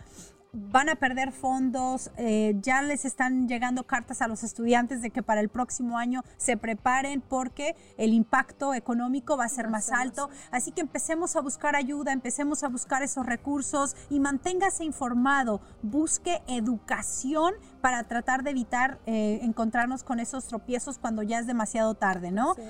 van 0.53 0.89
a 0.89 0.97
perder 0.97 1.33
fondos, 1.33 2.11
eh, 2.17 2.55
ya 2.61 2.83
les 2.83 3.05
están 3.05 3.49
llegando 3.49 3.85
cartas 3.85 4.23
a 4.23 4.29
los 4.29 4.43
estudiantes 4.43 5.03
de 5.03 5.11
que 5.11 5.23
para 5.23 5.41
el 5.41 5.49
próximo 5.49 5.99
año 5.99 6.23
se 6.37 6.57
preparen 6.57 7.21
porque 7.21 7.77
el 7.97 8.13
impacto 8.13 8.75
económico 8.75 9.37
va 9.37 9.45
a 9.45 9.49
ser 9.49 9.69
más 9.69 9.91
alto. 9.91 10.31
Así 10.51 10.73
que 10.73 10.81
empecemos 10.81 11.37
a 11.37 11.41
buscar 11.41 11.77
ayuda, 11.77 12.13
empecemos 12.13 12.63
a 12.63 12.69
buscar 12.69 13.03
esos 13.03 13.27
recursos 13.27 13.97
y 14.11 14.21
manténgase 14.21 14.85
informado, 14.85 15.61
busque 15.83 16.43
educación 16.47 17.55
para 17.81 18.05
tratar 18.05 18.43
de 18.43 18.51
evitar 18.51 18.99
eh, 19.07 19.41
encontrarnos 19.43 20.03
con 20.03 20.19
esos 20.19 20.47
tropiezos 20.47 20.99
cuando 20.99 21.23
ya 21.23 21.39
es 21.39 21.47
demasiado 21.47 21.95
tarde, 21.95 22.31
¿no? 22.31 22.55
Sí. 22.55 22.63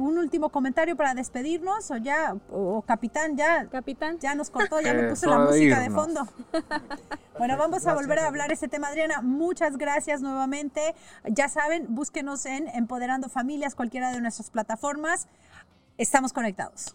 ¿Un 0.00 0.18
último 0.18 0.50
comentario 0.50 0.96
para 0.96 1.14
despedirnos 1.14 1.90
o 1.90 1.96
ya, 1.96 2.36
o, 2.50 2.76
o 2.76 2.82
capitán, 2.82 3.36
ya, 3.36 3.66
capitán, 3.68 4.18
ya 4.18 4.34
nos 4.34 4.50
cortó, 4.50 4.80
ya 4.80 4.94
me 4.94 5.08
puso 5.08 5.28
la 5.28 5.38
música 5.38 5.80
de 5.80 5.90
fondo? 5.90 6.26
Bueno, 7.38 7.56
vamos 7.56 7.86
a 7.86 7.94
volver 7.94 8.18
a 8.18 8.26
hablar 8.26 8.50
ese 8.52 8.68
tema, 8.68 8.88
Adriana. 8.88 9.20
Muchas 9.22 9.76
gracias 9.76 10.20
nuevamente. 10.22 10.94
Ya 11.24 11.48
saben, 11.48 11.86
búsquenos 11.94 12.46
en 12.46 12.68
Empoderando 12.68 13.28
Familias, 13.28 13.74
cualquiera 13.74 14.10
de 14.12 14.20
nuestras 14.20 14.50
plataformas. 14.50 15.28
Estamos 15.98 16.32
conectados. 16.32 16.94